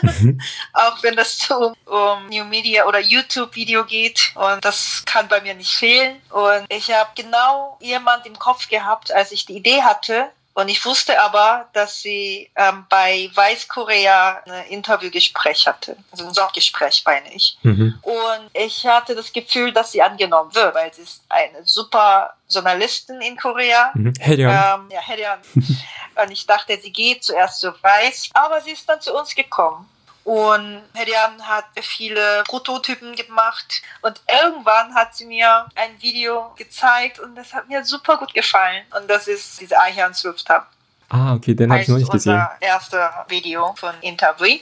[0.00, 0.40] Mhm.
[0.72, 4.30] Auch wenn das so um New Media oder YouTube-Video geht.
[4.36, 6.22] Und das kann bei mir nicht fehlen.
[6.30, 10.84] Und ich habe genau jemand im Kopf gehabt, als ich die Idee hatte, und ich
[10.84, 15.96] wusste aber, dass sie ähm, bei Weißkorea ein Interviewgespräch hatte.
[16.10, 17.56] Also ein Sorggespräch, meine ich.
[17.62, 17.98] Mhm.
[18.02, 23.20] Und ich hatte das Gefühl, dass sie angenommen wird, weil sie ist eine super Journalistin
[23.22, 23.92] in Korea.
[23.94, 24.12] Mhm.
[24.20, 25.38] Ähm, ja, Hedion.
[26.22, 29.88] Und ich dachte, sie geht zuerst zu Weiß, aber sie ist dann zu uns gekommen.
[30.24, 37.34] Und Hedian hat viele Prototypen gemacht und irgendwann hat sie mir ein Video gezeigt und
[37.34, 38.84] das hat mir super gut gefallen.
[38.96, 40.66] Und das ist diese Eichhorn Swift Hub.
[41.08, 42.38] Ah, okay, den habe ich noch nicht gesehen.
[42.60, 44.58] Das erste Video von Interview.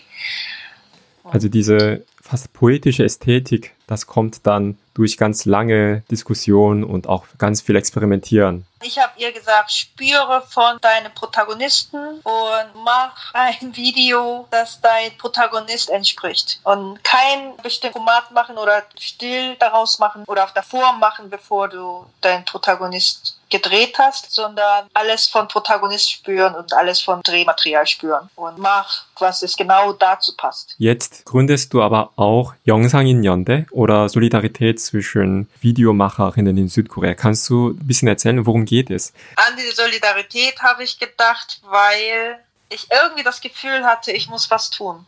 [1.25, 7.61] Also diese fast poetische Ästhetik, das kommt dann durch ganz lange Diskussionen und auch ganz
[7.61, 8.67] viel Experimentieren.
[8.83, 15.91] Ich habe ihr gesagt, spüre von deinen Protagonisten und mach ein Video, das dein Protagonist
[15.91, 16.61] entspricht.
[16.65, 22.07] Und kein bestimmtes Format machen oder still daraus machen oder auch davor machen, bevor du
[22.23, 28.59] deinen Protagonist gedreht hast, sondern alles von Protagonist spüren und alles von Drehmaterial spüren und
[28.59, 30.75] mach, was es genau dazu passt.
[30.79, 37.15] Jetzt gründest du aber auch Yongsang in Yonde oder Solidarität zwischen Videomacherinnen in Südkorea.
[37.15, 39.13] Kannst du ein bisschen erzählen, worum geht es?
[39.35, 42.39] An diese Solidarität habe ich gedacht, weil
[42.71, 45.07] ich irgendwie das Gefühl hatte, ich muss was tun.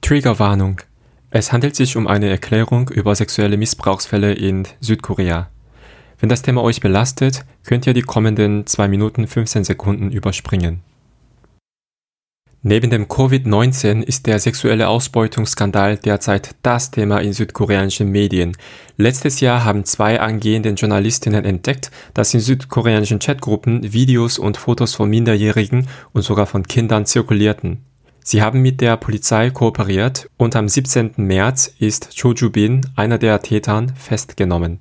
[0.00, 0.80] Triggerwarnung.
[1.30, 5.50] Es handelt sich um eine Erklärung über sexuelle Missbrauchsfälle in Südkorea.
[6.18, 10.82] Wenn das Thema euch belastet, könnt ihr die kommenden 2 Minuten 15 Sekunden überspringen.
[12.62, 18.54] Neben dem Covid-19 ist der sexuelle Ausbeutungsskandal derzeit das Thema in südkoreanischen Medien.
[18.98, 25.08] Letztes Jahr haben zwei angehende Journalistinnen entdeckt, dass in südkoreanischen Chatgruppen Videos und Fotos von
[25.08, 27.82] Minderjährigen und sogar von Kindern zirkulierten.
[28.22, 31.12] Sie haben mit der Polizei kooperiert und am 17.
[31.16, 34.80] März ist Cho Ju-bin, einer der Tätern, festgenommen.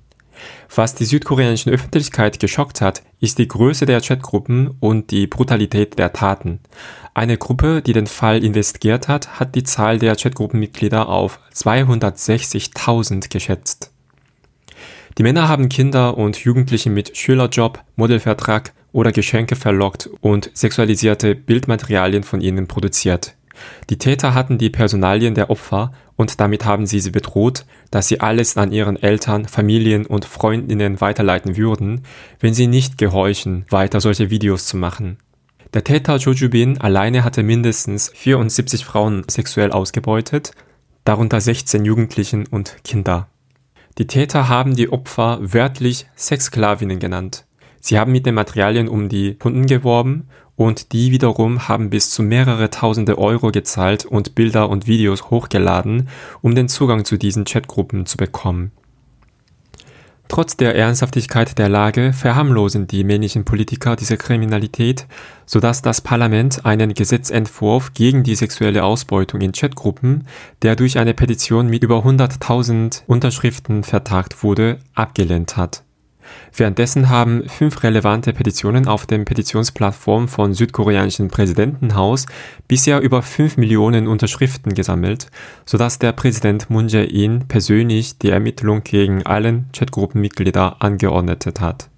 [0.74, 6.14] Was die südkoreanische Öffentlichkeit geschockt hat, ist die Größe der Chatgruppen und die Brutalität der
[6.14, 6.60] Taten.
[7.14, 13.92] Eine Gruppe, die den Fall investigiert hat, hat die Zahl der Chatgruppenmitglieder auf 260.000 geschätzt.
[15.18, 22.24] Die Männer haben Kinder und Jugendliche mit Schülerjob, Modelvertrag oder Geschenke verlockt und sexualisierte Bildmaterialien
[22.24, 23.36] von ihnen produziert.
[23.90, 28.22] Die Täter hatten die Personalien der Opfer und damit haben sie sie bedroht, dass sie
[28.22, 32.04] alles an ihren Eltern, Familien und Freundinnen weiterleiten würden,
[32.40, 35.18] wenn sie nicht gehorchen, weiter solche Videos zu machen.
[35.76, 40.54] Der Täter Jojubin alleine hatte mindestens 74 Frauen sexuell ausgebeutet,
[41.04, 43.28] darunter 16 Jugendlichen und Kinder.
[44.00, 47.46] Die Täter haben die Opfer wörtlich Sexsklavinnen genannt.
[47.82, 52.24] Sie haben mit den Materialien um die Kunden geworben und die wiederum haben bis zu
[52.24, 56.10] mehrere tausende Euro gezahlt und Bilder und Videos hochgeladen,
[56.42, 58.72] um den Zugang zu diesen Chatgruppen zu bekommen.
[60.30, 65.08] Trotz der Ernsthaftigkeit der Lage verharmlosen die männlichen Politiker diese Kriminalität,
[65.48, 70.28] sodass das Parlament einen Gesetzentwurf gegen die sexuelle Ausbeutung in Chatgruppen,
[70.62, 75.82] der durch eine Petition mit über 100.000 Unterschriften vertagt wurde, abgelehnt hat.
[76.56, 82.26] Währenddessen haben fünf relevante Petitionen auf dem Petitionsplattform von südkoreanischen Präsidentenhaus
[82.68, 85.28] bisher über fünf Millionen Unterschriften gesammelt,
[85.66, 91.90] sodass der Präsident Moon Jae-in persönlich die Ermittlung gegen allen Chatgruppenmitglieder angeordnet hat.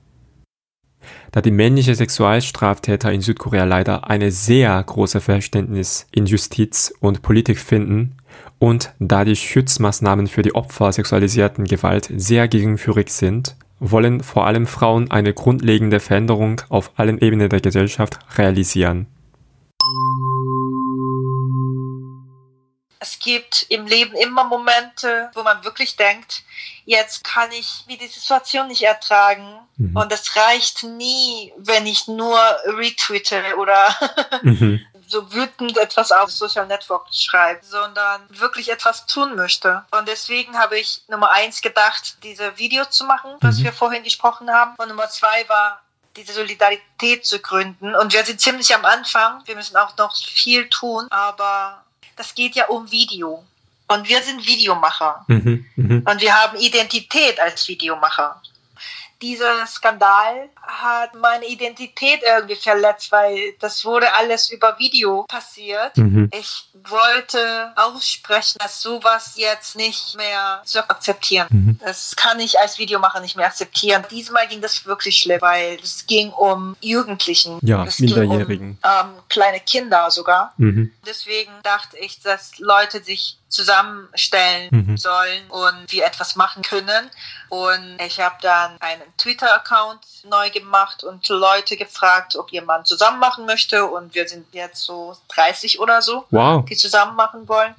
[1.32, 7.58] Da die männliche Sexualstraftäter in Südkorea leider eine sehr große Verständnis in Justiz und Politik
[7.58, 8.18] finden
[8.60, 14.68] und da die Schutzmaßnahmen für die Opfer sexualisierten Gewalt sehr geringfügig sind, wollen vor allem
[14.68, 19.08] Frauen eine grundlegende Veränderung auf allen Ebenen der Gesellschaft realisieren.
[23.00, 26.44] Es gibt im Leben immer Momente, wo man wirklich denkt,
[26.86, 29.48] jetzt kann ich mir die Situation nicht ertragen.
[29.78, 29.98] Mhm.
[29.98, 32.38] Und es reicht nie, wenn ich nur
[32.78, 33.88] retweete oder
[34.44, 34.80] mhm
[35.12, 39.84] so wütend etwas auf Social Network schreibt, sondern wirklich etwas tun möchte.
[39.92, 43.66] Und deswegen habe ich Nummer eins gedacht, diese Videos zu machen, was mhm.
[43.66, 44.74] wir vorhin gesprochen haben.
[44.78, 45.82] Und Nummer zwei war,
[46.16, 47.94] diese Solidarität zu gründen.
[47.96, 49.42] Und wir sind ziemlich am Anfang.
[49.46, 51.84] Wir müssen auch noch viel tun, aber
[52.16, 53.44] das geht ja um Video.
[53.88, 55.26] Und wir sind Videomacher.
[55.28, 56.10] Mhm, mh.
[56.10, 58.42] Und wir haben Identität als Videomacher
[59.22, 65.98] dieser Skandal hat meine Identität irgendwie verletzt, weil das wurde alles über Video passiert.
[65.98, 66.30] Mhm.
[66.34, 71.48] Ich wollte aussprechen, dass sowas jetzt nicht mehr zu akzeptieren.
[71.50, 71.80] Mhm.
[71.84, 74.04] Das kann ich als Videomacher nicht mehr akzeptieren.
[74.10, 77.60] Diesmal ging das wirklich schlimm, weil es ging um Jugendlichen.
[77.62, 78.80] Ja, es Minderjährigen.
[78.84, 80.54] Um, ähm, kleine Kinder sogar.
[80.58, 80.92] Mhm.
[81.06, 84.98] Deswegen dachte ich, dass Leute sich zusammenstellen mhm.
[84.98, 87.10] sollen und wir etwas machen können.
[87.50, 93.46] Und ich habe dann einen Twitter-Account neu gemacht und Leute gefragt, ob jemand zusammen machen
[93.46, 93.86] möchte.
[93.86, 96.66] Und wir sind jetzt so 30 oder so, wow.
[96.66, 97.76] die zusammen machen wollen.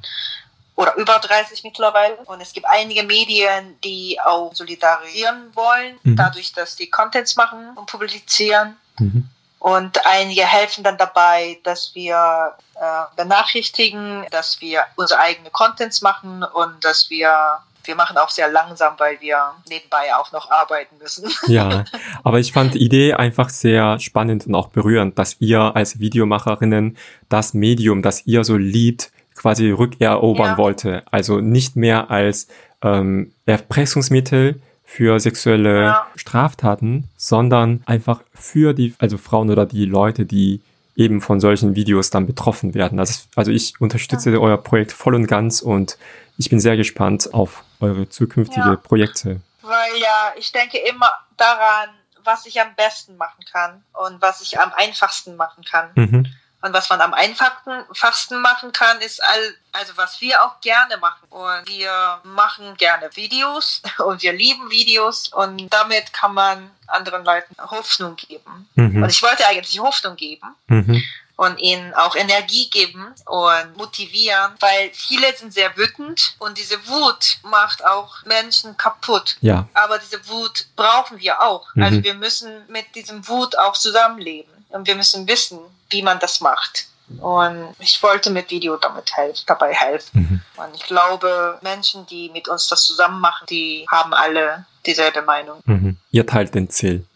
[0.74, 2.16] Oder über 30 mittlerweile.
[2.26, 6.16] Und es gibt einige Medien, die auch solidarisieren wollen, mhm.
[6.16, 8.76] dadurch, dass die Contents machen und publizieren.
[8.98, 9.28] Mhm.
[9.62, 12.80] Und einige helfen dann dabei, dass wir äh,
[13.14, 18.94] benachrichtigen, dass wir unsere eigenen Contents machen und dass wir wir machen auch sehr langsam,
[18.98, 21.30] weil wir nebenbei auch noch arbeiten müssen.
[21.46, 21.84] Ja,
[22.24, 26.96] aber ich fand die Idee einfach sehr spannend und auch berührend, dass ihr als Videomacherinnen
[27.28, 30.58] das Medium, das ihr so liebt, quasi rückerobern ja.
[30.58, 31.02] wollte.
[31.10, 32.48] Also nicht mehr als
[32.82, 34.60] ähm, Erpressungsmittel,
[34.94, 36.06] für sexuelle ja.
[36.16, 40.60] Straftaten, sondern einfach für die, also Frauen oder die Leute, die
[40.96, 42.98] eben von solchen Videos dann betroffen werden.
[42.98, 44.38] Also, also ich unterstütze ja.
[44.38, 45.96] euer Projekt voll und ganz und
[46.36, 48.76] ich bin sehr gespannt auf eure zukünftige ja.
[48.76, 49.40] Projekte.
[49.62, 51.88] Weil ja, ich denke immer daran,
[52.22, 55.88] was ich am besten machen kann und was ich am einfachsten machen kann.
[55.94, 56.26] Mhm.
[56.62, 61.26] Und was man am einfachsten machen kann, ist all, also was wir auch gerne machen.
[61.28, 67.56] Und wir machen gerne Videos und wir lieben Videos und damit kann man anderen Leuten
[67.58, 68.68] Hoffnung geben.
[68.76, 69.02] Mhm.
[69.02, 70.54] Und ich wollte eigentlich Hoffnung geben.
[70.68, 71.02] Mhm
[71.36, 77.38] und ihnen auch Energie geben und motivieren, weil viele sind sehr wütend und diese Wut
[77.42, 79.36] macht auch Menschen kaputt.
[79.40, 79.66] Ja.
[79.74, 81.74] Aber diese Wut brauchen wir auch.
[81.74, 81.82] Mhm.
[81.82, 85.58] Also wir müssen mit diesem Wut auch zusammenleben und wir müssen wissen,
[85.90, 86.86] wie man das macht.
[87.20, 90.10] Und ich wollte mit Video damit helfen, dabei helfen.
[90.20, 90.40] Mhm.
[90.62, 95.60] Und ich glaube, Menschen, die mit uns das zusammen machen, die haben alle dieselbe Meinung.
[95.64, 95.98] Mhm.
[96.10, 97.06] Ihr teilt den Ziel.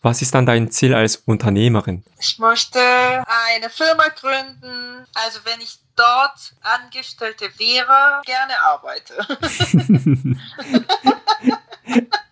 [0.00, 2.04] Was ist dann dein Ziel als Unternehmerin?
[2.20, 5.04] Ich möchte eine Firma gründen.
[5.14, 9.14] Also wenn ich dort Angestellte wäre, gerne arbeite.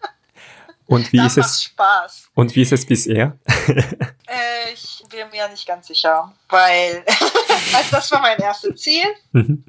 [0.87, 1.65] Und wie ist es?
[1.65, 2.29] Spaß.
[2.35, 3.37] Und wie ist es bisher?
[3.47, 7.05] äh, ich bin mir nicht ganz sicher, weil
[7.75, 9.05] also das war mein erstes Ziel.
[9.33, 9.65] Mhm.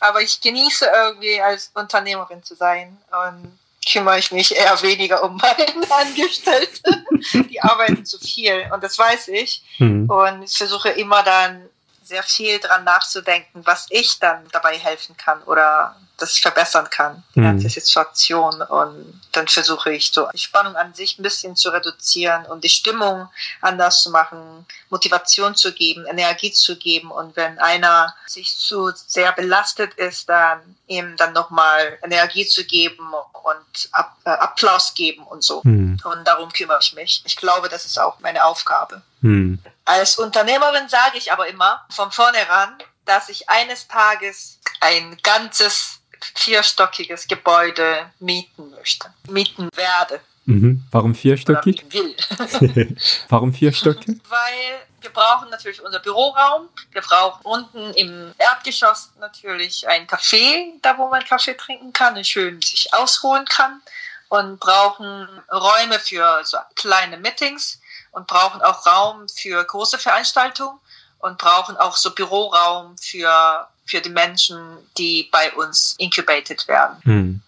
[0.00, 3.58] Aber ich genieße irgendwie als Unternehmerin zu sein und
[3.90, 7.06] kümmere ich mich eher weniger um meine Angestellten.
[7.50, 9.62] Die arbeiten zu viel und das weiß ich.
[9.78, 10.08] Mhm.
[10.08, 11.68] Und ich versuche immer dann
[12.04, 17.22] sehr viel dran nachzudenken, was ich dann dabei helfen kann oder das ich verbessern kann,
[17.34, 17.70] die ganze mhm.
[17.70, 18.60] Situation.
[18.60, 22.68] Und dann versuche ich so die Spannung an sich ein bisschen zu reduzieren und die
[22.68, 23.28] Stimmung
[23.60, 27.10] anders zu machen, Motivation zu geben, Energie zu geben.
[27.10, 33.12] Und wenn einer sich zu sehr belastet ist, dann ihm dann nochmal Energie zu geben
[33.44, 35.60] und Ab äh, Applaus geben und so.
[35.64, 36.00] Mhm.
[36.04, 37.22] Und darum kümmere ich mich.
[37.24, 39.02] Ich glaube, das ist auch meine Aufgabe.
[39.20, 39.60] Mhm.
[39.84, 45.97] Als Unternehmerin sage ich aber immer von vornherein, dass ich eines Tages ein ganzes
[46.34, 50.20] vierstöckiges Gebäude mieten möchte, mieten werde.
[50.48, 50.82] Mhm.
[50.90, 51.84] Warum vierstöckig?
[51.90, 52.16] Will.
[53.28, 54.18] Warum vierstöckig?
[54.28, 56.70] Weil wir brauchen natürlich unser Büroraum.
[56.92, 62.62] Wir brauchen unten im Erdgeschoss natürlich ein Café, da wo man Kaffee trinken kann, schön
[62.62, 63.82] sich ausruhen kann.
[64.30, 67.80] Und brauchen Räume für so kleine Meetings
[68.12, 70.78] und brauchen auch Raum für große Veranstaltungen
[71.18, 74.58] und brauchen auch so Büroraum für, für die Menschen,
[74.96, 76.96] die bei uns incubated werden.
[77.02, 77.40] Hm.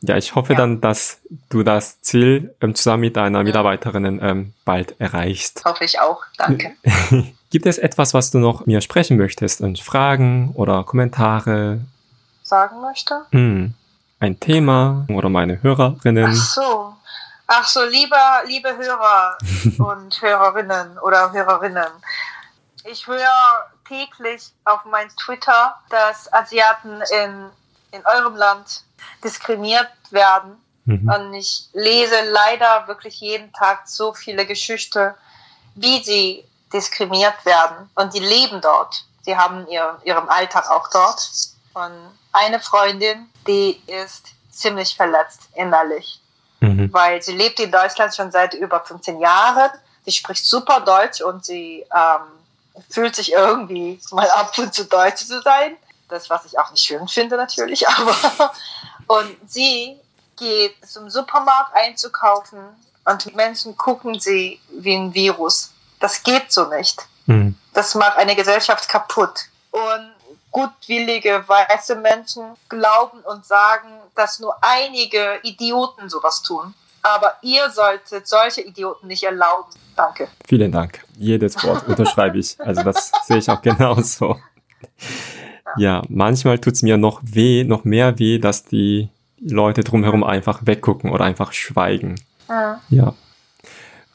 [0.00, 0.58] Ja, ich hoffe ja.
[0.58, 5.62] dann, dass du das Ziel ähm, zusammen mit deiner Mitarbeiterinnen ähm, bald erreichst.
[5.64, 6.22] Hoffe ich auch.
[6.38, 6.72] Danke.
[7.50, 9.60] Gibt es etwas, was du noch mir sprechen möchtest?
[9.60, 11.80] Und Fragen oder Kommentare?
[12.42, 13.20] Sagen möchte?
[13.32, 13.74] Hm.
[14.18, 16.26] Ein Thema oder meine Hörerinnen?
[16.30, 16.94] Ach so.
[17.46, 19.36] Ach so, lieber, liebe Hörer
[19.78, 21.88] und Hörerinnen oder Hörerinnen.
[22.84, 27.50] Ich höre täglich auf mein Twitter, dass Asiaten in,
[27.90, 28.84] in eurem Land
[29.24, 30.56] diskriminiert werden.
[30.84, 31.08] Mhm.
[31.08, 35.12] Und ich lese leider wirklich jeden Tag so viele Geschichten,
[35.74, 37.90] wie sie diskriminiert werden.
[37.96, 39.04] Und die leben dort.
[39.22, 41.28] Sie haben ihr, ihren Alltag auch dort.
[41.74, 46.20] Und eine Freundin, die ist ziemlich verletzt innerlich,
[46.60, 46.92] mhm.
[46.92, 49.70] weil sie lebt in Deutschland schon seit über 15 Jahren.
[50.04, 52.39] Sie spricht super Deutsch und sie ähm,
[52.88, 55.76] fühlt sich irgendwie mal ab und zu Deutsch zu sein.
[56.08, 58.52] Das, was ich auch nicht schön finde natürlich, aber
[59.06, 59.98] und sie
[60.36, 62.60] geht zum Supermarkt einzukaufen
[63.04, 65.70] und Menschen gucken sie wie ein Virus.
[66.00, 67.06] Das geht so nicht.
[67.26, 67.56] Mhm.
[67.74, 69.46] Das macht eine Gesellschaft kaputt.
[69.70, 70.12] Und
[70.50, 76.74] gutwillige weiße Menschen glauben und sagen, dass nur einige Idioten sowas tun.
[77.02, 79.70] Aber ihr solltet solche Idioten nicht erlauben.
[79.96, 80.28] Danke.
[80.46, 81.04] Vielen Dank.
[81.16, 82.60] Jedes Wort unterschreibe ich.
[82.60, 84.36] Also das sehe ich auch genauso.
[85.76, 89.08] Ja, manchmal tut's mir noch weh, noch mehr weh, dass die
[89.40, 92.20] Leute drumherum einfach weggucken oder einfach schweigen.
[92.48, 92.80] Ja.
[92.88, 93.14] Ja,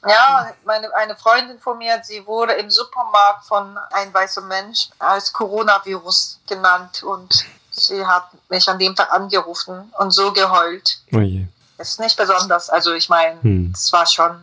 [0.08, 5.34] ja meine, eine Freundin von mir, sie wurde im Supermarkt von einem weißen Mensch als
[5.34, 11.00] Coronavirus genannt und sie hat mich an dem Tag angerufen und so geheult.
[11.14, 11.46] Oh je.
[11.78, 12.70] Ist nicht besonders.
[12.70, 13.72] Also ich meine, hm.
[13.72, 14.42] das war schon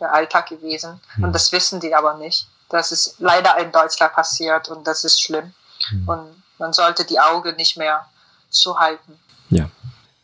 [0.00, 1.00] der Alltag gewesen.
[1.14, 1.24] Hm.
[1.24, 2.46] Und das wissen die aber nicht.
[2.68, 5.52] Das ist leider in Deutschland passiert und das ist schlimm.
[5.88, 6.08] Hm.
[6.08, 8.06] Und man sollte die Augen nicht mehr
[8.50, 9.18] zuhalten.
[9.50, 9.68] Ja.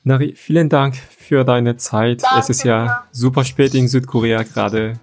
[0.03, 2.23] Nari, vielen Dank für deine Zeit.
[2.23, 4.99] Danke es ist ja super spät in Südkorea gerade.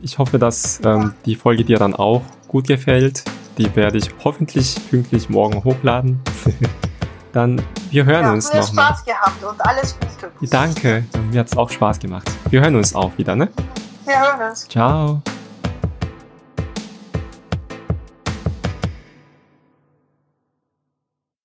[0.00, 3.24] Ich hoffe, dass ähm, die Folge dir dann auch gut gefällt.
[3.58, 6.20] Die werde ich hoffentlich pünktlich morgen hochladen.
[7.32, 7.60] dann,
[7.90, 8.68] wir hören ja, uns noch.
[8.68, 10.30] Spaß gehabt und alles Gute.
[10.50, 12.30] Danke, mir hat es auch Spaß gemacht.
[12.50, 13.48] Wir hören uns auch wieder, ne?
[14.04, 14.66] Wir hören uns.
[14.68, 15.22] Ciao.